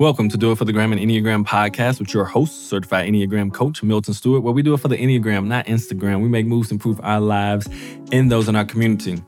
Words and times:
Welcome 0.00 0.28
to 0.28 0.36
Do 0.36 0.52
It 0.52 0.58
for 0.58 0.64
the 0.64 0.72
Gram 0.72 0.92
and 0.92 1.00
Enneagram 1.00 1.44
podcast 1.44 1.98
with 1.98 2.14
your 2.14 2.24
host, 2.24 2.68
certified 2.68 3.08
Enneagram 3.08 3.52
coach, 3.52 3.82
Milton 3.82 4.14
Stewart, 4.14 4.44
where 4.44 4.52
we 4.52 4.62
do 4.62 4.72
it 4.72 4.78
for 4.78 4.86
the 4.86 4.96
Enneagram, 4.96 5.48
not 5.48 5.66
Instagram. 5.66 6.22
We 6.22 6.28
make 6.28 6.46
moves 6.46 6.68
to 6.68 6.74
improve 6.74 7.00
our 7.02 7.18
lives 7.18 7.68
and 8.12 8.30
those 8.30 8.48
in 8.48 8.54
our 8.54 8.64
community. 8.64 9.20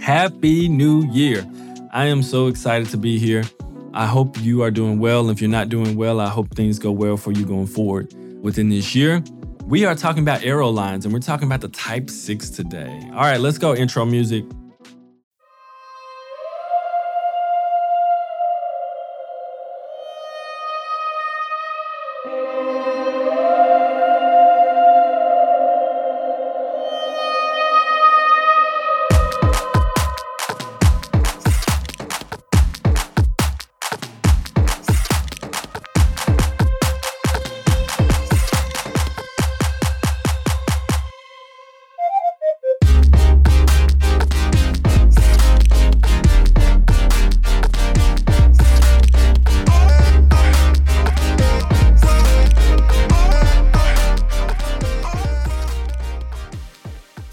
Happy 0.00 0.66
New 0.66 1.04
Year. 1.10 1.46
I 1.92 2.06
am 2.06 2.22
so 2.22 2.46
excited 2.46 2.88
to 2.88 2.96
be 2.96 3.18
here. 3.18 3.44
I 3.92 4.06
hope 4.06 4.40
you 4.40 4.62
are 4.62 4.70
doing 4.70 4.98
well. 4.98 5.28
If 5.28 5.42
you're 5.42 5.50
not 5.50 5.68
doing 5.68 5.94
well, 5.94 6.20
I 6.20 6.30
hope 6.30 6.54
things 6.54 6.78
go 6.78 6.90
well 6.90 7.18
for 7.18 7.30
you 7.30 7.44
going 7.44 7.66
forward 7.66 8.14
within 8.40 8.70
this 8.70 8.94
year. 8.94 9.22
We 9.66 9.84
are 9.84 9.94
talking 9.94 10.22
about 10.22 10.42
arrow 10.42 10.70
lines 10.70 11.04
and 11.04 11.12
we're 11.12 11.20
talking 11.20 11.46
about 11.46 11.60
the 11.60 11.68
type 11.68 12.08
six 12.08 12.48
today. 12.48 12.98
All 13.12 13.20
right, 13.20 13.40
let's 13.40 13.58
go 13.58 13.74
intro 13.74 14.06
music. 14.06 14.46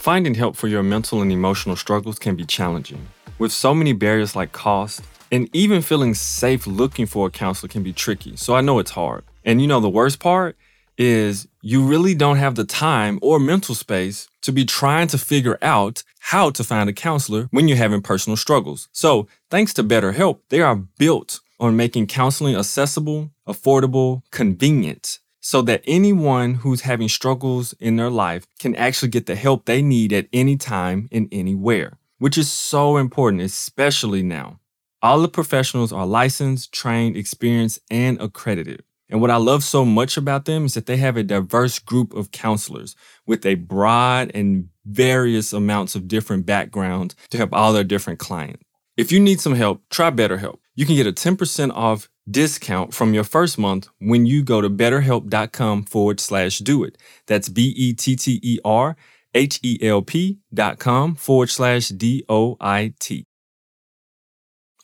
Finding 0.10 0.34
help 0.34 0.56
for 0.56 0.68
your 0.68 0.82
mental 0.82 1.22
and 1.22 1.32
emotional 1.32 1.76
struggles 1.76 2.18
can 2.18 2.36
be 2.36 2.44
challenging. 2.44 3.10
With 3.38 3.52
so 3.52 3.76
many 3.76 3.94
barriers 3.94 4.36
like 4.36 4.52
cost, 4.52 5.04
and 5.32 5.48
even 5.54 5.84
feeling 5.84 6.16
safe 6.16 6.66
looking 6.66 7.06
for 7.06 7.28
a 7.28 7.30
counselor 7.30 7.70
can 7.70 7.84
be 7.84 7.94
tricky. 7.94 8.36
So 8.36 8.56
I 8.56 8.62
know 8.62 8.80
it's 8.80 8.90
hard. 8.90 9.24
And 9.46 9.62
you 9.62 9.68
know, 9.68 9.80
the 9.80 9.88
worst 9.88 10.20
part 10.20 10.58
is 10.98 11.48
you 11.62 11.84
really 11.84 12.16
don't 12.16 12.38
have 12.38 12.56
the 12.56 12.64
time 12.64 13.20
or 13.22 13.40
mental 13.40 13.76
space 13.76 14.28
to 14.42 14.52
be 14.52 14.66
trying 14.66 15.08
to 15.10 15.20
figure 15.20 15.60
out 15.62 16.02
how 16.18 16.50
to 16.50 16.64
find 16.64 16.90
a 16.90 16.94
counselor 17.08 17.48
when 17.52 17.68
you're 17.68 17.78
having 17.78 18.02
personal 18.02 18.36
struggles. 18.36 18.90
So, 18.92 19.28
thanks 19.52 19.76
to 19.76 19.84
BetterHelp, 19.84 20.40
they 20.50 20.62
are 20.62 20.76
built 20.98 21.40
on 21.60 21.78
making 21.78 22.08
counseling 22.08 22.56
accessible, 22.56 23.30
affordable, 23.48 24.24
convenient, 24.32 25.20
so 25.50 25.64
that 25.64 25.82
anyone 25.88 26.54
who's 26.54 26.82
having 26.82 27.10
struggles 27.10 27.74
in 27.80 27.96
their 27.96 28.12
life 28.12 28.46
can 28.60 28.76
actually 28.76 29.10
get 29.10 29.26
the 29.26 29.34
help 29.34 29.66
they 29.66 29.82
need 29.82 30.14
at 30.14 30.28
any 30.32 30.56
time 30.56 31.10
and 31.12 31.28
anywhere, 31.32 31.98
which 32.20 32.38
is 32.38 32.52
so 32.52 32.98
important, 32.98 33.42
especially 33.42 34.22
now. 34.22 34.60
All 35.02 35.20
the 35.20 35.28
professionals 35.28 35.92
are 35.92 36.06
licensed, 36.06 36.72
trained, 36.72 37.18
experienced, 37.18 37.80
and 37.90 38.22
accredited. 38.22 38.84
And 39.10 39.22
what 39.22 39.32
I 39.32 39.38
love 39.38 39.64
so 39.64 39.84
much 39.84 40.18
about 40.18 40.46
them 40.46 40.66
is 40.66 40.76
that 40.76 40.86
they 40.86 40.98
have 40.98 41.18
a 41.18 41.24
diverse 41.24 41.80
group 41.80 42.14
of 42.14 42.30
counselors 42.30 42.96
with 43.26 43.44
a 43.44 43.56
broad 43.56 44.30
and 44.36 44.70
various 44.86 45.52
amounts 45.52 45.96
of 45.96 46.08
different 46.08 46.46
backgrounds 46.46 47.16
to 47.32 47.38
help 47.38 47.50
all 47.54 47.74
their 47.74 47.84
different 47.84 48.20
clients. 48.20 48.62
If 48.98 49.12
you 49.12 49.20
need 49.20 49.42
some 49.42 49.56
help, 49.56 49.82
try 49.90 50.12
BetterHelp. 50.12 50.60
You 50.76 50.86
can 50.86 50.96
get 50.96 51.08
a 51.08 51.12
10% 51.12 51.72
off 51.74 52.08
discount 52.30 52.94
from 52.94 53.14
your 53.14 53.24
first 53.24 53.58
month 53.58 53.90
when 54.00 54.26
you 54.26 54.44
go 54.44 54.62
to 54.62 54.70
betterhelp.com 54.70 55.84
forward 55.84 56.20
slash 56.20 56.60
do 56.60 56.84
it. 56.84 56.98
That's 57.28 57.50
B 57.50 57.74
E 57.76 57.94
T 57.94 58.16
T 58.16 58.40
E 58.42 58.60
R 58.64 58.96
H 59.34 59.60
E 59.64 59.78
L 59.82 60.02
P 60.02 60.40
dot 60.54 60.80
com 60.80 61.16
forward 61.16 61.50
slash 61.50 61.90
D 61.90 62.24
O 62.30 62.58
I 62.60 62.94
T. 63.00 63.26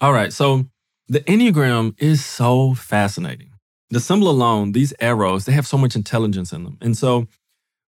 All 0.02 0.14
right, 0.14 0.34
so 0.34 0.66
the 1.08 1.22
Enneagram 1.22 1.96
is 1.98 2.24
so 2.26 2.74
fascinating. 2.74 3.52
The 3.90 4.00
symbol 4.00 4.30
alone, 4.30 4.72
these 4.72 4.94
arrows, 5.00 5.46
they 5.46 5.52
have 5.54 5.68
so 5.68 5.78
much 5.78 5.96
intelligence 5.96 6.52
in 6.52 6.64
them. 6.64 6.78
And 6.82 6.98
so 6.98 7.28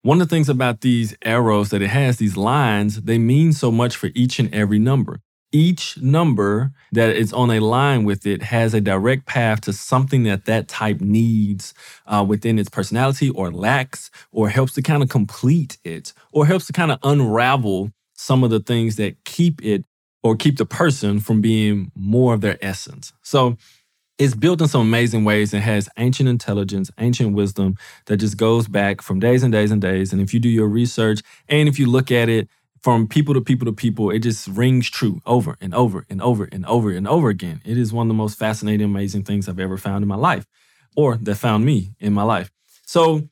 one 0.03 0.21
of 0.21 0.29
the 0.29 0.35
things 0.35 0.49
about 0.49 0.83
these 0.83 1.17
arrows 1.23 1.71
that 1.71 1.81
it 1.81 1.89
has, 1.89 2.19
these 2.19 2.37
lines, 2.37 3.03
they 3.03 3.17
mean 3.17 3.53
so 3.53 3.71
much 3.71 3.97
for 3.97 4.11
each 4.15 4.39
and 4.39 4.53
every 4.55 4.79
number 4.79 5.21
each 5.55 5.97
number 5.99 6.73
that 6.91 7.15
is 7.15 7.33
on 7.33 7.49
a 7.49 7.61
line 7.61 8.03
with 8.03 8.27
it 8.27 8.43
has 8.43 8.75
a 8.75 8.81
direct 8.81 9.25
path 9.25 9.61
to 9.61 9.73
something 9.73 10.25
that 10.25 10.47
that 10.47 10.67
type 10.67 11.01
needs 11.01 11.73
uh, 12.07 12.25
within 12.27 12.59
its 12.59 12.69
personality 12.69 13.31
or 13.31 13.53
lacks 13.53 14.11
or 14.33 14.49
helps 14.49 14.75
to 14.75 14.83
kind 14.83 15.03
of 15.03 15.09
complete 15.09 15.79
it 15.85 16.13
or 16.33 16.45
helps 16.45 16.67
to 16.67 16.73
kind 16.73 16.91
of 16.91 16.99
unravel 17.05 17.93
some 18.15 18.43
of 18.43 18.51
the 18.51 18.59
things 18.59 18.97
that 18.97 19.17
keep 19.25 19.65
it 19.65 19.85
or 20.25 20.35
keep 20.35 20.59
the 20.59 20.67
person 20.67 21.21
from 21.21 21.41
being 21.41 21.93
more 21.95 22.35
of 22.35 22.41
their 22.41 22.59
essence. 22.61 23.13
So 23.23 23.57
it's 24.19 24.35
built 24.35 24.61
in 24.61 24.67
some 24.67 24.81
amazing 24.81 25.25
ways 25.25 25.55
and 25.55 25.63
has 25.63 25.89
ancient 25.99 26.29
intelligence, 26.29 26.91
ancient 26.99 27.35
wisdom 27.35 27.77
that 28.07 28.17
just 28.17 28.37
goes 28.37 28.67
back 28.67 29.03
from 29.03 29.21
days 29.21 29.45
and 29.45 29.53
days 29.53 29.71
and 29.71 29.81
days. 29.81 30.13
And 30.13 30.21
if 30.21 30.35
you 30.35 30.41
do 30.41 30.49
your 30.49 30.69
research 30.69 31.21
and 31.49 31.69
if 31.69 31.79
you 31.79 31.87
look 31.87 32.11
at 32.11 32.29
it 32.29 32.49
from 32.85 33.09
people 33.09 33.33
to 33.33 33.41
people 33.41 33.65
to 33.65 33.73
people, 33.73 34.11
it 34.11 34.19
just 34.19 34.47
rings 34.47 34.91
true 34.91 35.23
over 35.25 35.57
and 35.59 35.75
over 35.75 36.05
and 36.11 36.21
over 36.21 36.47
and 36.53 36.67
over 36.67 36.91
and 36.91 37.09
over 37.09 37.31
again. 37.31 37.63
It 37.65 37.79
is 37.79 37.95
one 37.95 38.07
of 38.07 38.09
the 38.09 38.15
most 38.15 38.39
fascinating, 38.39 38.85
amazing 38.85 39.23
things 39.23 39.49
I've 39.49 39.59
ever 39.59 39.79
found 39.79 40.03
in 40.03 40.09
my 40.09 40.17
life 40.17 40.45
or 40.95 41.17
that 41.17 41.37
found 41.37 41.65
me 41.65 41.95
in 41.99 42.13
my 42.13 42.25
life. 42.25 42.53
So 42.85 43.27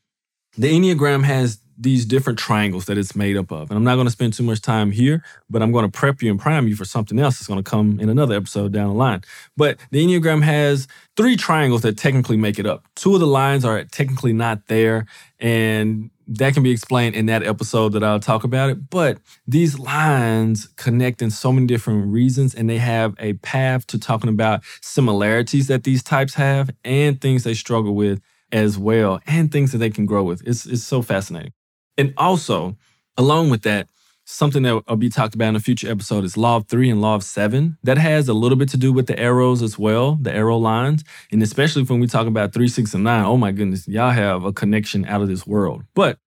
the 0.56 0.72
Enneagram 0.72 1.24
has 1.24 1.58
these 1.76 2.06
different 2.06 2.38
triangles 2.38 2.86
that 2.86 2.96
it's 2.96 3.14
made 3.14 3.36
up 3.36 3.50
of. 3.50 3.70
And 3.70 3.76
I'm 3.76 3.84
not 3.84 3.96
going 3.96 4.06
to 4.06 4.10
spend 4.10 4.32
too 4.32 4.42
much 4.42 4.62
time 4.62 4.90
here, 4.90 5.22
but 5.50 5.60
I'm 5.62 5.70
going 5.70 5.84
to 5.84 5.90
prep 5.90 6.22
you 6.22 6.30
and 6.30 6.40
prime 6.40 6.66
you 6.66 6.74
for 6.74 6.86
something 6.86 7.18
else 7.18 7.38
that's 7.38 7.48
going 7.48 7.62
to 7.62 7.70
come 7.70 8.00
in 8.00 8.08
another 8.08 8.34
episode 8.34 8.72
down 8.72 8.88
the 8.88 8.94
line. 8.94 9.22
But 9.56 9.78
the 9.90 10.02
Enneagram 10.02 10.42
has 10.44 10.88
three 11.14 11.36
triangles 11.36 11.82
that 11.82 11.98
technically 11.98 12.38
make 12.38 12.58
it 12.58 12.64
up. 12.64 12.86
Two 12.94 13.12
of 13.12 13.20
the 13.20 13.26
lines 13.26 13.66
are 13.66 13.84
technically 13.84 14.32
not 14.32 14.68
there. 14.68 15.04
And 15.38 16.10
that 16.26 16.54
can 16.54 16.62
be 16.62 16.70
explained 16.70 17.14
in 17.14 17.26
that 17.26 17.42
episode 17.42 17.90
that 17.90 18.04
I'll 18.04 18.20
talk 18.20 18.44
about 18.44 18.70
it. 18.70 18.90
But 18.90 19.18
these 19.46 19.78
lines 19.78 20.68
connect 20.76 21.22
in 21.22 21.30
so 21.30 21.52
many 21.52 21.66
different 21.66 22.06
reasons, 22.12 22.54
and 22.54 22.68
they 22.68 22.78
have 22.78 23.14
a 23.18 23.34
path 23.34 23.86
to 23.88 23.98
talking 23.98 24.30
about 24.30 24.62
similarities 24.80 25.66
that 25.68 25.84
these 25.84 26.02
types 26.02 26.34
have 26.34 26.70
and 26.84 27.20
things 27.20 27.44
they 27.44 27.54
struggle 27.54 27.94
with 27.94 28.20
as 28.50 28.78
well, 28.78 29.20
and 29.26 29.50
things 29.50 29.72
that 29.72 29.78
they 29.78 29.90
can 29.90 30.06
grow 30.06 30.22
with. 30.22 30.42
It's, 30.46 30.66
it's 30.66 30.82
so 30.82 31.02
fascinating. 31.02 31.52
And 31.96 32.12
also, 32.16 32.76
along 33.16 33.50
with 33.50 33.62
that, 33.62 33.88
something 34.24 34.62
that 34.62 34.86
will 34.88 34.96
be 34.96 35.08
talked 35.08 35.34
about 35.34 35.48
in 35.48 35.56
a 35.56 35.60
future 35.60 35.90
episode 35.90 36.24
is 36.24 36.36
law 36.36 36.56
of 36.56 36.68
three 36.68 36.90
and 36.90 37.00
law 37.00 37.14
of 37.14 37.22
seven. 37.22 37.78
That 37.82 37.98
has 37.98 38.28
a 38.28 38.34
little 38.34 38.56
bit 38.56 38.68
to 38.70 38.76
do 38.76 38.92
with 38.92 39.06
the 39.06 39.18
arrows 39.18 39.62
as 39.62 39.78
well, 39.78 40.16
the 40.20 40.32
arrow 40.32 40.56
lines. 40.56 41.04
And 41.30 41.42
especially 41.42 41.82
when 41.84 42.00
we 42.00 42.06
talk 42.06 42.26
about 42.26 42.52
three, 42.52 42.68
six, 42.68 42.94
and 42.94 43.04
nine, 43.04 43.24
oh 43.24 43.36
my 43.36 43.52
goodness, 43.52 43.88
y'all 43.88 44.10
have 44.10 44.44
a 44.44 44.52
connection 44.52 45.04
out 45.06 45.22
of 45.22 45.28
this 45.28 45.46
world. 45.46 45.84
But 45.94 46.18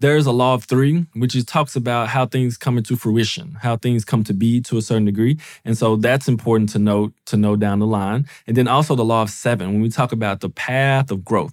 there's 0.00 0.26
a 0.26 0.32
law 0.32 0.54
of 0.54 0.64
three, 0.64 1.06
which 1.14 1.34
is, 1.34 1.44
talks 1.44 1.74
about 1.74 2.08
how 2.08 2.24
things 2.24 2.56
come 2.56 2.78
into 2.78 2.94
fruition, 2.94 3.56
how 3.62 3.76
things 3.76 4.04
come 4.04 4.22
to 4.24 4.34
be 4.34 4.60
to 4.60 4.76
a 4.76 4.82
certain 4.82 5.04
degree. 5.04 5.38
And 5.64 5.76
so 5.76 5.96
that's 5.96 6.28
important 6.28 6.70
to 6.70 6.78
note 6.78 7.14
to 7.26 7.36
know 7.36 7.56
down 7.56 7.80
the 7.80 7.86
line. 7.86 8.28
And 8.46 8.56
then 8.56 8.68
also 8.68 8.94
the 8.94 9.04
law 9.04 9.22
of 9.22 9.30
seven, 9.30 9.72
when 9.72 9.82
we 9.82 9.88
talk 9.88 10.12
about 10.12 10.38
the 10.40 10.50
path 10.50 11.10
of 11.10 11.24
growth 11.24 11.52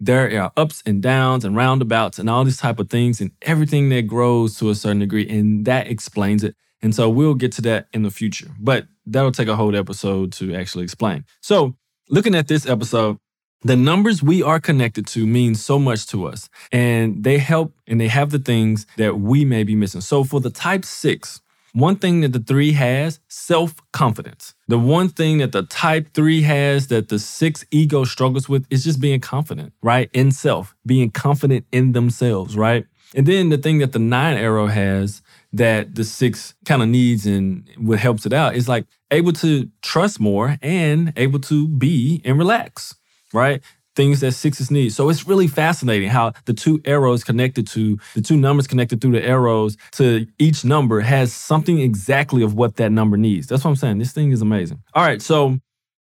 there 0.00 0.40
are 0.42 0.52
ups 0.56 0.82
and 0.84 1.02
downs 1.02 1.44
and 1.44 1.56
roundabouts 1.56 2.18
and 2.18 2.28
all 2.28 2.44
these 2.44 2.58
type 2.58 2.78
of 2.78 2.90
things 2.90 3.20
and 3.20 3.30
everything 3.42 3.88
that 3.88 4.02
grows 4.02 4.58
to 4.58 4.70
a 4.70 4.74
certain 4.74 4.98
degree 5.00 5.28
and 5.28 5.64
that 5.64 5.86
explains 5.86 6.44
it. 6.44 6.54
And 6.82 6.94
so 6.94 7.08
we'll 7.08 7.34
get 7.34 7.52
to 7.52 7.62
that 7.62 7.88
in 7.92 8.02
the 8.02 8.10
future 8.10 8.48
but 8.60 8.86
that'll 9.06 9.32
take 9.32 9.48
a 9.48 9.56
whole 9.56 9.74
episode 9.74 10.32
to 10.34 10.54
actually 10.54 10.84
explain. 10.84 11.24
So 11.40 11.76
looking 12.08 12.34
at 12.34 12.48
this 12.48 12.66
episode 12.66 13.18
the 13.62 13.76
numbers 13.76 14.22
we 14.22 14.42
are 14.42 14.60
connected 14.60 15.06
to 15.08 15.26
mean 15.26 15.54
so 15.54 15.78
much 15.78 16.06
to 16.08 16.26
us 16.26 16.48
and 16.70 17.24
they 17.24 17.38
help 17.38 17.74
and 17.86 18.00
they 18.00 18.08
have 18.08 18.30
the 18.30 18.38
things 18.38 18.86
that 18.96 19.18
we 19.18 19.44
may 19.44 19.64
be 19.64 19.74
missing. 19.74 20.02
So 20.02 20.22
for 20.24 20.40
the 20.40 20.50
type 20.50 20.84
6 20.84 21.40
one 21.76 21.96
thing 21.96 22.22
that 22.22 22.32
the 22.32 22.38
three 22.38 22.72
has 22.72 23.20
self 23.28 23.74
confidence. 23.92 24.54
The 24.66 24.78
one 24.78 25.10
thing 25.10 25.38
that 25.38 25.52
the 25.52 25.62
type 25.62 26.08
three 26.14 26.40
has 26.40 26.86
that 26.86 27.10
the 27.10 27.18
six 27.18 27.66
ego 27.70 28.04
struggles 28.04 28.48
with 28.48 28.66
is 28.70 28.84
just 28.84 28.98
being 28.98 29.20
confident, 29.20 29.74
right? 29.82 30.08
In 30.14 30.32
self, 30.32 30.74
being 30.86 31.10
confident 31.10 31.66
in 31.72 31.92
themselves, 31.92 32.56
right? 32.56 32.86
And 33.14 33.26
then 33.26 33.50
the 33.50 33.58
thing 33.58 33.78
that 33.78 33.92
the 33.92 33.98
nine 33.98 34.38
arrow 34.38 34.68
has 34.68 35.20
that 35.52 35.94
the 35.94 36.04
six 36.04 36.54
kind 36.64 36.82
of 36.82 36.88
needs 36.88 37.26
and 37.26 37.68
what 37.76 37.98
helps 37.98 38.24
it 38.24 38.32
out 38.32 38.56
is 38.56 38.68
like 38.68 38.86
able 39.10 39.34
to 39.34 39.70
trust 39.82 40.18
more 40.18 40.56
and 40.62 41.12
able 41.16 41.40
to 41.40 41.68
be 41.68 42.22
and 42.24 42.38
relax, 42.38 42.94
right? 43.34 43.62
Things 43.96 44.20
that 44.20 44.32
sixes 44.32 44.70
need. 44.70 44.90
So 44.90 45.08
it's 45.08 45.26
really 45.26 45.48
fascinating 45.48 46.10
how 46.10 46.32
the 46.44 46.52
two 46.52 46.80
arrows 46.84 47.24
connected 47.24 47.66
to 47.68 47.98
the 48.14 48.20
two 48.20 48.36
numbers 48.36 48.66
connected 48.66 49.00
through 49.00 49.12
the 49.12 49.24
arrows 49.24 49.76
to 49.92 50.26
each 50.38 50.64
number 50.64 51.00
has 51.00 51.32
something 51.32 51.80
exactly 51.80 52.42
of 52.42 52.54
what 52.54 52.76
that 52.76 52.92
number 52.92 53.16
needs. 53.16 53.46
That's 53.46 53.64
what 53.64 53.70
I'm 53.70 53.76
saying. 53.76 53.98
This 53.98 54.12
thing 54.12 54.30
is 54.30 54.42
amazing. 54.42 54.82
All 54.94 55.02
right, 55.02 55.20
so 55.20 55.58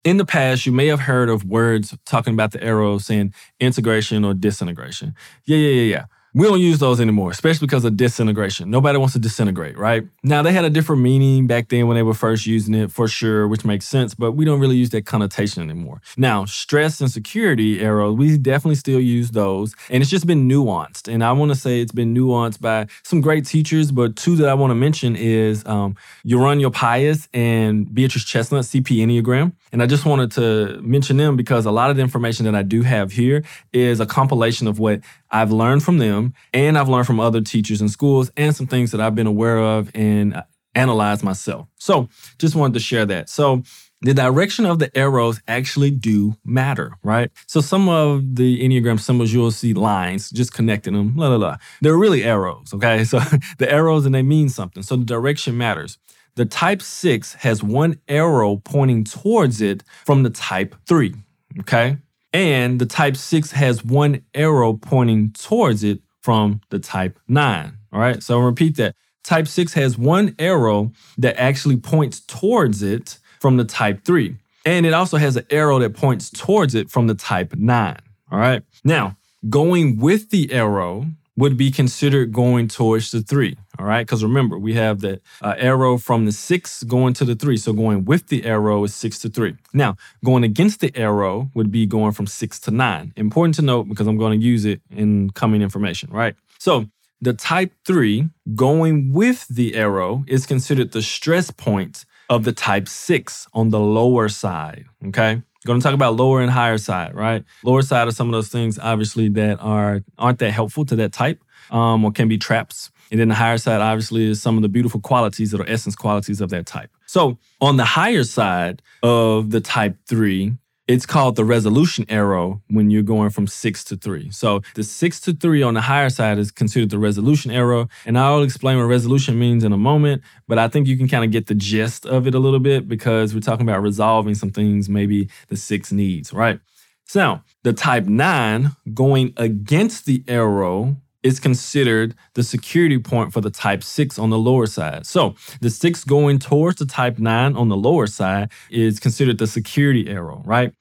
in 0.04 0.18
the 0.18 0.24
past, 0.24 0.66
you 0.66 0.72
may 0.72 0.86
have 0.86 1.00
heard 1.00 1.28
of 1.28 1.44
words 1.44 1.96
talking 2.04 2.32
about 2.32 2.52
the 2.52 2.62
arrow 2.62 2.98
saying 2.98 3.32
integration 3.58 4.24
or 4.24 4.34
disintegration. 4.34 5.14
Yeah, 5.46 5.56
yeah, 5.56 5.80
yeah, 5.80 5.94
yeah. 5.94 6.04
We 6.36 6.46
don't 6.46 6.60
use 6.60 6.80
those 6.80 7.00
anymore, 7.00 7.30
especially 7.30 7.66
because 7.66 7.86
of 7.86 7.96
disintegration. 7.96 8.70
Nobody 8.70 8.98
wants 8.98 9.14
to 9.14 9.18
disintegrate, 9.18 9.78
right? 9.78 10.06
Now, 10.22 10.42
they 10.42 10.52
had 10.52 10.66
a 10.66 10.68
different 10.68 11.00
meaning 11.00 11.46
back 11.46 11.70
then 11.70 11.86
when 11.86 11.94
they 11.94 12.02
were 12.02 12.12
first 12.12 12.44
using 12.44 12.74
it 12.74 12.92
for 12.92 13.08
sure, 13.08 13.48
which 13.48 13.64
makes 13.64 13.86
sense, 13.86 14.14
but 14.14 14.32
we 14.32 14.44
don't 14.44 14.60
really 14.60 14.76
use 14.76 14.90
that 14.90 15.06
connotation 15.06 15.62
anymore. 15.62 16.02
Now, 16.18 16.44
stress 16.44 17.00
and 17.00 17.10
security 17.10 17.80
arrows, 17.80 18.18
we 18.18 18.36
definitely 18.36 18.74
still 18.74 19.00
use 19.00 19.30
those, 19.30 19.74
and 19.88 20.02
it's 20.02 20.10
just 20.10 20.26
been 20.26 20.46
nuanced. 20.46 21.10
And 21.10 21.24
I 21.24 21.32
want 21.32 21.52
to 21.52 21.54
say 21.54 21.80
it's 21.80 21.90
been 21.90 22.14
nuanced 22.14 22.60
by 22.60 22.88
some 23.02 23.22
great 23.22 23.46
teachers, 23.46 23.90
but 23.90 24.14
two 24.14 24.36
that 24.36 24.50
I 24.50 24.52
want 24.52 24.72
to 24.72 24.74
mention 24.74 25.16
is 25.16 25.64
um, 25.64 25.96
Uranio 26.26 26.70
Paes 26.70 27.28
and 27.32 27.94
Beatrice 27.94 28.24
Chestnut, 28.24 28.64
CP 28.64 28.98
Enneagram. 28.98 29.52
And 29.72 29.82
I 29.82 29.86
just 29.86 30.04
wanted 30.04 30.32
to 30.32 30.80
mention 30.82 31.16
them 31.16 31.36
because 31.36 31.64
a 31.64 31.70
lot 31.70 31.90
of 31.90 31.96
the 31.96 32.02
information 32.02 32.44
that 32.44 32.54
I 32.54 32.62
do 32.62 32.82
have 32.82 33.12
here 33.12 33.42
is 33.72 34.00
a 34.00 34.06
compilation 34.06 34.66
of 34.68 34.78
what 34.78 35.00
I've 35.36 35.52
learned 35.52 35.82
from 35.82 35.98
them 35.98 36.32
and 36.54 36.78
I've 36.78 36.88
learned 36.88 37.06
from 37.06 37.20
other 37.20 37.42
teachers 37.42 37.82
in 37.82 37.90
schools 37.90 38.30
and 38.38 38.56
some 38.56 38.66
things 38.66 38.90
that 38.92 39.02
I've 39.02 39.14
been 39.14 39.26
aware 39.26 39.58
of 39.58 39.90
and 39.94 40.34
uh, 40.34 40.44
analyzed 40.74 41.22
myself. 41.22 41.68
So 41.76 42.08
just 42.38 42.54
wanted 42.54 42.72
to 42.74 42.80
share 42.80 43.04
that. 43.04 43.28
So 43.28 43.62
the 44.00 44.14
direction 44.14 44.64
of 44.64 44.78
the 44.78 44.96
arrows 44.96 45.42
actually 45.46 45.90
do 45.90 46.36
matter, 46.42 46.96
right? 47.02 47.30
So 47.46 47.60
some 47.60 47.86
of 47.86 48.36
the 48.36 48.62
Enneagram 48.66 48.98
symbols, 48.98 49.30
you'll 49.30 49.50
see 49.50 49.74
lines 49.74 50.30
just 50.30 50.54
connecting 50.54 50.94
them, 50.94 51.10
blah, 51.12 51.28
blah, 51.28 51.38
blah. 51.38 51.56
They're 51.82 51.98
really 51.98 52.24
arrows, 52.24 52.72
okay? 52.72 53.04
So 53.04 53.20
the 53.58 53.70
arrows 53.70 54.06
and 54.06 54.14
they 54.14 54.22
mean 54.22 54.48
something. 54.48 54.82
So 54.82 54.96
the 54.96 55.04
direction 55.04 55.58
matters. 55.58 55.98
The 56.36 56.46
type 56.46 56.80
six 56.80 57.34
has 57.34 57.62
one 57.62 58.00
arrow 58.08 58.56
pointing 58.56 59.04
towards 59.04 59.60
it 59.60 59.82
from 60.06 60.22
the 60.22 60.30
type 60.30 60.74
three, 60.86 61.14
okay? 61.60 61.98
And 62.36 62.78
the 62.78 62.84
type 62.84 63.16
6 63.16 63.52
has 63.52 63.82
one 63.82 64.20
arrow 64.34 64.74
pointing 64.74 65.32
towards 65.32 65.82
it 65.82 66.00
from 66.20 66.60
the 66.68 66.78
type 66.78 67.18
9. 67.28 67.78
All 67.94 67.98
right, 67.98 68.22
so 68.22 68.34
I'll 68.34 68.44
repeat 68.44 68.76
that. 68.76 68.94
Type 69.24 69.48
6 69.48 69.72
has 69.72 69.96
one 69.96 70.34
arrow 70.38 70.92
that 71.16 71.40
actually 71.40 71.78
points 71.78 72.20
towards 72.20 72.82
it 72.82 73.18
from 73.40 73.56
the 73.56 73.64
type 73.64 74.04
3. 74.04 74.36
And 74.66 74.84
it 74.84 74.92
also 74.92 75.16
has 75.16 75.36
an 75.36 75.46
arrow 75.48 75.78
that 75.78 75.94
points 75.94 76.28
towards 76.28 76.74
it 76.74 76.90
from 76.90 77.06
the 77.06 77.14
type 77.14 77.54
9. 77.56 77.96
All 78.30 78.38
right, 78.38 78.62
now 78.84 79.16
going 79.48 79.96
with 79.96 80.28
the 80.28 80.52
arrow 80.52 81.06
would 81.36 81.56
be 81.56 81.70
considered 81.70 82.32
going 82.32 82.68
towards 82.68 83.10
the 83.10 83.20
three. 83.20 83.56
All 83.78 83.84
right. 83.84 84.06
Because 84.06 84.22
remember, 84.22 84.58
we 84.58 84.74
have 84.74 85.00
the 85.00 85.20
uh, 85.42 85.54
arrow 85.58 85.98
from 85.98 86.24
the 86.24 86.32
six 86.32 86.82
going 86.82 87.14
to 87.14 87.24
the 87.24 87.34
three. 87.34 87.56
So 87.56 87.72
going 87.72 88.04
with 88.04 88.28
the 88.28 88.44
arrow 88.44 88.84
is 88.84 88.94
six 88.94 89.18
to 89.20 89.28
three. 89.28 89.54
Now, 89.72 89.96
going 90.24 90.44
against 90.44 90.80
the 90.80 90.96
arrow 90.96 91.50
would 91.54 91.70
be 91.70 91.86
going 91.86 92.12
from 92.12 92.26
six 92.26 92.58
to 92.60 92.70
nine. 92.70 93.12
Important 93.16 93.54
to 93.56 93.62
note 93.62 93.88
because 93.88 94.06
I'm 94.06 94.16
going 94.16 94.38
to 94.38 94.44
use 94.44 94.64
it 94.64 94.80
in 94.90 95.30
coming 95.30 95.62
information. 95.62 96.10
Right. 96.10 96.34
So 96.58 96.86
the 97.20 97.34
type 97.34 97.72
three 97.84 98.28
going 98.54 99.12
with 99.12 99.46
the 99.48 99.74
arrow 99.74 100.24
is 100.26 100.46
considered 100.46 100.92
the 100.92 101.02
stress 101.02 101.50
point 101.50 102.04
of 102.28 102.44
the 102.44 102.52
type 102.52 102.88
six 102.88 103.46
on 103.52 103.70
the 103.70 103.80
lower 103.80 104.28
side. 104.28 104.86
Okay 105.08 105.42
going 105.66 105.80
to 105.80 105.84
talk 105.84 105.94
about 105.94 106.16
lower 106.16 106.40
and 106.40 106.50
higher 106.50 106.78
side, 106.78 107.14
right? 107.14 107.44
Lower 107.62 107.82
side 107.82 108.08
are 108.08 108.12
some 108.12 108.28
of 108.28 108.32
those 108.32 108.48
things, 108.48 108.78
obviously, 108.78 109.28
that 109.30 109.58
are 109.60 110.02
aren't 110.18 110.38
that 110.38 110.52
helpful 110.52 110.84
to 110.86 110.96
that 110.96 111.12
type, 111.12 111.42
um, 111.70 112.04
or 112.04 112.12
can 112.12 112.28
be 112.28 112.38
traps. 112.38 112.90
And 113.10 113.20
then 113.20 113.28
the 113.28 113.34
higher 113.34 113.58
side, 113.58 113.80
obviously, 113.80 114.24
is 114.24 114.42
some 114.42 114.56
of 114.56 114.62
the 114.62 114.68
beautiful 114.68 115.00
qualities 115.00 115.50
that 115.50 115.60
are 115.60 115.68
essence 115.68 115.94
qualities 115.94 116.40
of 116.40 116.50
that 116.50 116.66
type. 116.66 116.90
So 117.06 117.38
on 117.60 117.76
the 117.76 117.84
higher 117.84 118.24
side 118.24 118.82
of 119.02 119.50
the 119.50 119.60
type 119.60 119.96
three, 120.08 120.54
it's 120.88 121.06
called 121.06 121.34
the 121.34 121.44
resolution 121.44 122.06
arrow 122.08 122.62
when 122.68 122.90
you're 122.90 123.02
going 123.02 123.30
from 123.30 123.46
six 123.46 123.82
to 123.84 123.96
three. 123.96 124.30
So 124.30 124.62
the 124.74 124.84
six 124.84 125.18
to 125.20 125.32
three 125.32 125.62
on 125.62 125.74
the 125.74 125.80
higher 125.80 126.10
side 126.10 126.38
is 126.38 126.50
considered 126.50 126.90
the 126.90 126.98
resolution 126.98 127.50
arrow. 127.50 127.88
And 128.04 128.18
I'll 128.18 128.42
explain 128.42 128.78
what 128.78 128.84
resolution 128.84 129.38
means 129.38 129.64
in 129.64 129.72
a 129.72 129.78
moment, 129.78 130.22
but 130.46 130.58
I 130.58 130.68
think 130.68 130.86
you 130.86 130.96
can 130.96 131.08
kind 131.08 131.24
of 131.24 131.32
get 131.32 131.46
the 131.46 131.54
gist 131.54 132.06
of 132.06 132.26
it 132.26 132.34
a 132.34 132.38
little 132.38 132.60
bit 132.60 132.88
because 132.88 133.34
we're 133.34 133.40
talking 133.40 133.68
about 133.68 133.82
resolving 133.82 134.34
some 134.34 134.50
things 134.50 134.88
maybe 134.88 135.28
the 135.48 135.56
six 135.56 135.90
needs, 135.90 136.32
right? 136.32 136.60
So 137.04 137.40
the 137.62 137.72
type 137.72 138.04
nine 138.04 138.72
going 138.94 139.32
against 139.36 140.06
the 140.06 140.22
arrow 140.28 140.96
is 141.26 141.40
considered 141.40 142.14
the 142.34 142.44
security 142.44 142.98
point 142.98 143.32
for 143.32 143.40
the 143.40 143.50
type 143.50 143.82
6 143.82 144.16
on 144.16 144.30
the 144.30 144.38
lower 144.38 144.66
side. 144.66 145.06
So 145.06 145.34
the 145.60 145.70
6 145.70 146.04
going 146.04 146.38
towards 146.38 146.78
the 146.78 146.86
type 146.86 147.18
9 147.18 147.56
on 147.56 147.68
the 147.68 147.76
lower 147.76 148.06
side 148.06 148.52
is 148.70 149.00
considered 149.00 149.38
the 149.38 149.48
security 149.48 150.08
arrow, 150.08 150.40
right? 150.44 150.72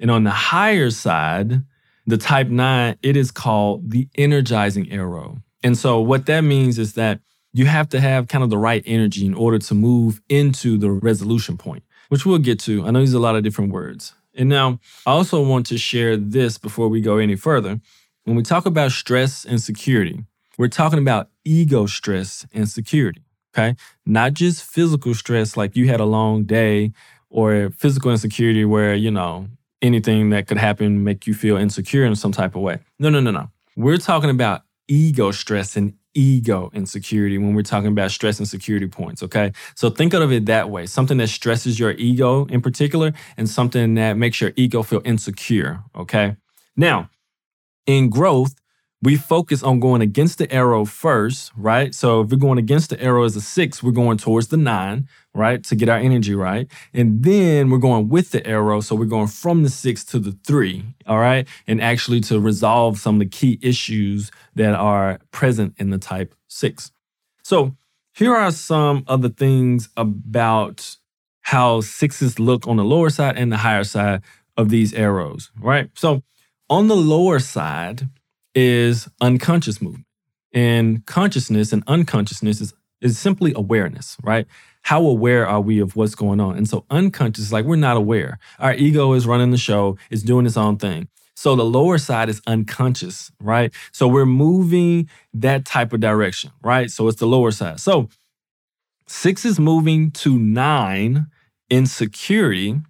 And 0.00 0.10
on 0.10 0.24
the 0.24 0.30
higher 0.30 0.90
side, 0.90 1.62
the 2.04 2.18
type 2.18 2.48
9, 2.48 2.96
it 3.00 3.16
is 3.16 3.30
called 3.30 3.92
the 3.92 4.08
energizing 4.16 4.90
arrow. 4.90 5.38
And 5.62 5.78
so 5.78 6.00
what 6.00 6.26
that 6.26 6.40
means 6.40 6.80
is 6.80 6.94
that 6.94 7.20
you 7.52 7.66
have 7.66 7.88
to 7.90 8.00
have 8.00 8.26
kind 8.26 8.42
of 8.42 8.50
the 8.50 8.58
right 8.58 8.82
energy 8.84 9.24
in 9.24 9.34
order 9.34 9.60
to 9.60 9.74
move 9.74 10.20
into 10.28 10.78
the 10.78 10.90
resolution 10.90 11.56
point, 11.56 11.84
which 12.08 12.26
we'll 12.26 12.38
get 12.38 12.58
to. 12.60 12.84
I 12.84 12.90
know 12.90 12.98
there's 12.98 13.12
a 13.12 13.20
lot 13.20 13.36
of 13.36 13.44
different 13.44 13.70
words. 13.70 14.14
And 14.34 14.48
now 14.48 14.80
I 15.06 15.12
also 15.12 15.46
want 15.46 15.66
to 15.66 15.78
share 15.78 16.16
this 16.16 16.58
before 16.58 16.88
we 16.88 17.00
go 17.00 17.18
any 17.18 17.36
further. 17.36 17.80
When 18.24 18.36
we 18.36 18.44
talk 18.44 18.66
about 18.66 18.92
stress 18.92 19.44
and 19.44 19.60
security, 19.60 20.24
we're 20.56 20.68
talking 20.68 21.00
about 21.00 21.30
ego 21.44 21.86
stress 21.86 22.46
and 22.54 22.68
security, 22.68 23.22
okay? 23.52 23.74
Not 24.06 24.34
just 24.34 24.62
physical 24.62 25.12
stress 25.14 25.56
like 25.56 25.74
you 25.74 25.88
had 25.88 25.98
a 25.98 26.04
long 26.04 26.44
day 26.44 26.92
or 27.30 27.70
physical 27.76 28.12
insecurity 28.12 28.64
where, 28.64 28.94
you 28.94 29.10
know, 29.10 29.48
anything 29.80 30.30
that 30.30 30.46
could 30.46 30.58
happen 30.58 31.02
make 31.02 31.26
you 31.26 31.34
feel 31.34 31.56
insecure 31.56 32.04
in 32.04 32.14
some 32.14 32.30
type 32.30 32.54
of 32.54 32.62
way. 32.62 32.78
No, 33.00 33.08
no, 33.10 33.18
no, 33.18 33.32
no. 33.32 33.50
We're 33.74 33.96
talking 33.96 34.30
about 34.30 34.62
ego 34.86 35.32
stress 35.32 35.76
and 35.76 35.94
ego 36.14 36.70
insecurity 36.72 37.38
when 37.38 37.54
we're 37.54 37.62
talking 37.62 37.88
about 37.88 38.12
stress 38.12 38.38
and 38.38 38.46
security 38.46 38.86
points, 38.86 39.24
okay? 39.24 39.50
So 39.74 39.90
think 39.90 40.14
of 40.14 40.30
it 40.30 40.46
that 40.46 40.70
way 40.70 40.86
something 40.86 41.18
that 41.18 41.28
stresses 41.28 41.80
your 41.80 41.90
ego 41.92 42.44
in 42.44 42.60
particular, 42.60 43.14
and 43.36 43.50
something 43.50 43.94
that 43.94 44.16
makes 44.16 44.40
your 44.40 44.52
ego 44.54 44.84
feel 44.84 45.02
insecure, 45.04 45.82
okay? 45.96 46.36
Now, 46.76 47.10
in 47.86 48.10
growth, 48.10 48.54
we 49.02 49.16
focus 49.16 49.64
on 49.64 49.80
going 49.80 50.00
against 50.00 50.38
the 50.38 50.50
arrow 50.52 50.84
first, 50.84 51.50
right? 51.56 51.92
So 51.92 52.20
if 52.20 52.30
we're 52.30 52.36
going 52.36 52.58
against 52.58 52.90
the 52.90 53.02
arrow 53.02 53.24
as 53.24 53.34
a 53.34 53.40
six, 53.40 53.82
we're 53.82 53.90
going 53.90 54.16
towards 54.16 54.46
the 54.46 54.56
nine, 54.56 55.08
right? 55.34 55.62
To 55.64 55.74
get 55.74 55.88
our 55.88 55.98
energy 55.98 56.36
right. 56.36 56.70
And 56.94 57.24
then 57.24 57.68
we're 57.68 57.78
going 57.78 58.08
with 58.08 58.30
the 58.30 58.46
arrow. 58.46 58.80
So 58.80 58.94
we're 58.94 59.06
going 59.06 59.26
from 59.26 59.64
the 59.64 59.70
six 59.70 60.04
to 60.06 60.20
the 60.20 60.38
three, 60.46 60.84
all 61.04 61.18
right? 61.18 61.48
And 61.66 61.82
actually 61.82 62.20
to 62.22 62.38
resolve 62.38 62.98
some 62.98 63.16
of 63.16 63.18
the 63.18 63.26
key 63.26 63.58
issues 63.60 64.30
that 64.54 64.74
are 64.74 65.18
present 65.32 65.74
in 65.78 65.90
the 65.90 65.98
type 65.98 66.32
six. 66.46 66.92
So 67.42 67.74
here 68.14 68.36
are 68.36 68.52
some 68.52 69.02
of 69.08 69.22
the 69.22 69.30
things 69.30 69.88
about 69.96 70.96
how 71.40 71.80
sixes 71.80 72.38
look 72.38 72.68
on 72.68 72.76
the 72.76 72.84
lower 72.84 73.10
side 73.10 73.36
and 73.36 73.50
the 73.50 73.56
higher 73.56 73.82
side 73.82 74.22
of 74.56 74.68
these 74.68 74.94
arrows, 74.94 75.50
right? 75.58 75.90
So 75.96 76.22
on 76.72 76.88
the 76.88 76.96
lower 76.96 77.38
side 77.38 78.08
is 78.54 79.06
unconscious 79.20 79.82
movement. 79.82 80.06
And 80.54 81.04
consciousness 81.04 81.70
and 81.70 81.82
unconsciousness 81.86 82.62
is, 82.62 82.72
is 83.02 83.18
simply 83.18 83.52
awareness, 83.54 84.16
right? 84.22 84.46
How 84.80 85.04
aware 85.04 85.46
are 85.46 85.60
we 85.60 85.80
of 85.80 85.96
what's 85.96 86.14
going 86.14 86.40
on? 86.40 86.56
And 86.56 86.66
so 86.66 86.86
unconscious, 86.88 87.44
is 87.44 87.52
like 87.52 87.66
we're 87.66 87.76
not 87.76 87.98
aware. 87.98 88.38
Our 88.58 88.72
ego 88.74 89.12
is 89.12 89.26
running 89.26 89.50
the 89.50 89.58
show, 89.58 89.98
it's 90.10 90.22
doing 90.22 90.46
its 90.46 90.56
own 90.56 90.78
thing. 90.78 91.08
So 91.36 91.56
the 91.56 91.64
lower 91.64 91.98
side 91.98 92.30
is 92.30 92.40
unconscious, 92.46 93.30
right? 93.38 93.70
So 93.92 94.08
we're 94.08 94.24
moving 94.24 95.10
that 95.34 95.66
type 95.66 95.92
of 95.92 96.00
direction, 96.00 96.52
right? 96.62 96.90
So 96.90 97.06
it's 97.06 97.20
the 97.20 97.26
lower 97.26 97.50
side. 97.50 97.80
So 97.80 98.08
six 99.06 99.44
is 99.44 99.60
moving 99.60 100.10
to 100.12 100.38
nine 100.38 101.26
in 101.68 101.84
security 101.84 102.80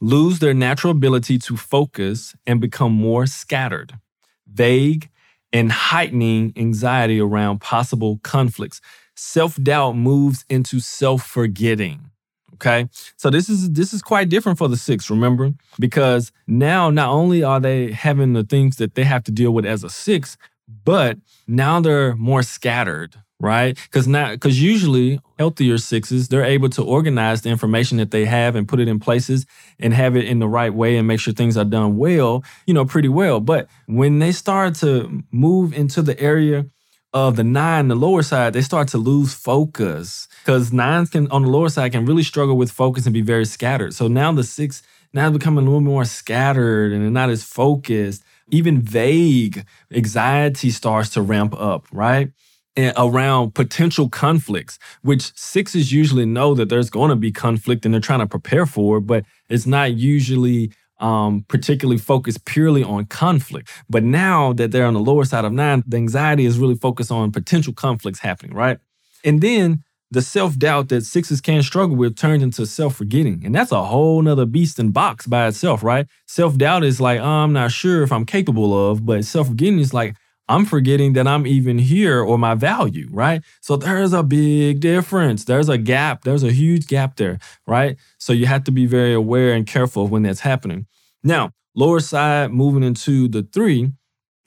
lose 0.00 0.38
their 0.38 0.54
natural 0.54 0.90
ability 0.90 1.38
to 1.38 1.56
focus 1.56 2.34
and 2.46 2.60
become 2.60 2.92
more 2.92 3.26
scattered, 3.26 3.98
vague, 4.46 5.10
and 5.52 5.72
heightening 5.72 6.52
anxiety 6.56 7.20
around 7.20 7.60
possible 7.60 8.20
conflicts. 8.22 8.80
Self 9.14 9.56
doubt 9.62 9.96
moves 9.96 10.44
into 10.48 10.80
self 10.80 11.22
forgetting. 11.24 12.10
Okay. 12.54 12.88
So 13.16 13.30
this 13.30 13.48
is 13.48 13.70
this 13.72 13.92
is 13.92 14.02
quite 14.02 14.28
different 14.28 14.58
for 14.58 14.68
the 14.68 14.76
six, 14.76 15.10
remember? 15.10 15.52
Because 15.78 16.32
now 16.46 16.90
not 16.90 17.08
only 17.10 17.42
are 17.42 17.60
they 17.60 17.92
having 17.92 18.32
the 18.32 18.42
things 18.44 18.76
that 18.76 18.94
they 18.94 19.04
have 19.04 19.24
to 19.24 19.32
deal 19.32 19.52
with 19.52 19.64
as 19.64 19.84
a 19.84 19.90
six, 19.90 20.36
but 20.84 21.18
now 21.46 21.80
they're 21.80 22.16
more 22.16 22.42
scattered 22.42 23.16
right? 23.40 23.78
Because 23.84 24.08
now, 24.08 24.32
because 24.32 24.60
usually 24.60 25.20
healthier 25.38 25.78
sixes, 25.78 26.28
they're 26.28 26.44
able 26.44 26.68
to 26.70 26.82
organize 26.82 27.42
the 27.42 27.50
information 27.50 27.98
that 27.98 28.10
they 28.10 28.24
have 28.24 28.56
and 28.56 28.66
put 28.66 28.80
it 28.80 28.88
in 28.88 28.98
places 28.98 29.46
and 29.78 29.94
have 29.94 30.16
it 30.16 30.24
in 30.24 30.38
the 30.38 30.48
right 30.48 30.74
way 30.74 30.96
and 30.96 31.06
make 31.06 31.20
sure 31.20 31.32
things 31.32 31.56
are 31.56 31.64
done 31.64 31.96
well, 31.96 32.44
you 32.66 32.74
know, 32.74 32.84
pretty 32.84 33.08
well. 33.08 33.40
But 33.40 33.68
when 33.86 34.18
they 34.18 34.32
start 34.32 34.74
to 34.76 35.22
move 35.30 35.72
into 35.72 36.02
the 36.02 36.18
area 36.20 36.66
of 37.14 37.36
the 37.36 37.44
nine, 37.44 37.88
the 37.88 37.94
lower 37.94 38.22
side, 38.22 38.52
they 38.52 38.60
start 38.60 38.88
to 38.88 38.98
lose 38.98 39.34
focus 39.34 40.28
because 40.44 40.72
nines 40.72 41.10
can 41.10 41.30
on 41.30 41.42
the 41.42 41.48
lower 41.48 41.68
side 41.68 41.92
can 41.92 42.04
really 42.04 42.22
struggle 42.22 42.56
with 42.56 42.70
focus 42.70 43.06
and 43.06 43.14
be 43.14 43.22
very 43.22 43.46
scattered. 43.46 43.94
So 43.94 44.08
now 44.08 44.32
the 44.32 44.44
six 44.44 44.82
now 45.12 45.30
becoming 45.30 45.64
a 45.64 45.68
little 45.68 45.80
more 45.80 46.04
scattered 46.04 46.92
and 46.92 47.12
not 47.14 47.30
as 47.30 47.42
focused. 47.42 48.22
Even 48.50 48.80
vague 48.80 49.64
anxiety 49.92 50.70
starts 50.70 51.10
to 51.10 51.22
ramp 51.22 51.54
up, 51.58 51.86
right? 51.92 52.30
Around 52.78 53.54
potential 53.54 54.08
conflicts, 54.08 54.78
which 55.02 55.36
sixes 55.36 55.92
usually 55.92 56.24
know 56.24 56.54
that 56.54 56.68
there's 56.68 56.90
going 56.90 57.10
to 57.10 57.16
be 57.16 57.32
conflict 57.32 57.84
and 57.84 57.92
they're 57.92 58.00
trying 58.00 58.20
to 58.20 58.26
prepare 58.26 58.66
for 58.66 58.98
it, 58.98 59.00
but 59.00 59.24
it's 59.48 59.66
not 59.66 59.94
usually 59.94 60.70
um, 61.00 61.44
particularly 61.48 61.98
focused 61.98 62.44
purely 62.44 62.84
on 62.84 63.06
conflict. 63.06 63.68
But 63.90 64.04
now 64.04 64.52
that 64.52 64.70
they're 64.70 64.86
on 64.86 64.94
the 64.94 65.00
lower 65.00 65.24
side 65.24 65.44
of 65.44 65.52
nine, 65.52 65.82
the 65.88 65.96
anxiety 65.96 66.44
is 66.44 66.58
really 66.60 66.76
focused 66.76 67.10
on 67.10 67.32
potential 67.32 67.72
conflicts 67.72 68.20
happening, 68.20 68.54
right? 68.54 68.78
And 69.24 69.40
then 69.40 69.82
the 70.12 70.22
self-doubt 70.22 70.88
that 70.90 71.04
sixes 71.04 71.40
can 71.40 71.64
struggle 71.64 71.96
with 71.96 72.16
turns 72.16 72.44
into 72.44 72.64
self-forgetting. 72.64 73.42
And 73.44 73.54
that's 73.56 73.72
a 73.72 73.84
whole 73.84 74.22
nother 74.22 74.46
beast 74.46 74.78
and 74.78 74.92
box 74.92 75.26
by 75.26 75.48
itself, 75.48 75.82
right? 75.82 76.06
Self-doubt 76.26 76.84
is 76.84 77.00
like, 77.00 77.18
oh, 77.20 77.24
I'm 77.24 77.52
not 77.52 77.72
sure 77.72 78.04
if 78.04 78.12
I'm 78.12 78.24
capable 78.24 78.90
of, 78.90 79.04
but 79.04 79.24
self-forgetting 79.24 79.80
is 79.80 79.92
like, 79.92 80.14
I'm 80.48 80.64
forgetting 80.64 81.12
that 81.14 81.26
I'm 81.26 81.46
even 81.46 81.78
here 81.78 82.22
or 82.22 82.38
my 82.38 82.54
value, 82.54 83.08
right? 83.10 83.42
So 83.60 83.76
there's 83.76 84.12
a 84.12 84.22
big 84.22 84.80
difference. 84.80 85.44
There's 85.44 85.68
a 85.68 85.78
gap. 85.78 86.24
There's 86.24 86.42
a 86.42 86.52
huge 86.52 86.86
gap 86.86 87.16
there, 87.16 87.38
right? 87.66 87.96
So 88.18 88.32
you 88.32 88.46
have 88.46 88.64
to 88.64 88.72
be 88.72 88.86
very 88.86 89.12
aware 89.12 89.52
and 89.52 89.66
careful 89.66 90.06
when 90.06 90.22
that's 90.22 90.40
happening. 90.40 90.86
Now, 91.22 91.52
lower 91.74 92.00
side 92.00 92.50
moving 92.50 92.82
into 92.82 93.28
the 93.28 93.42
three, 93.42 93.92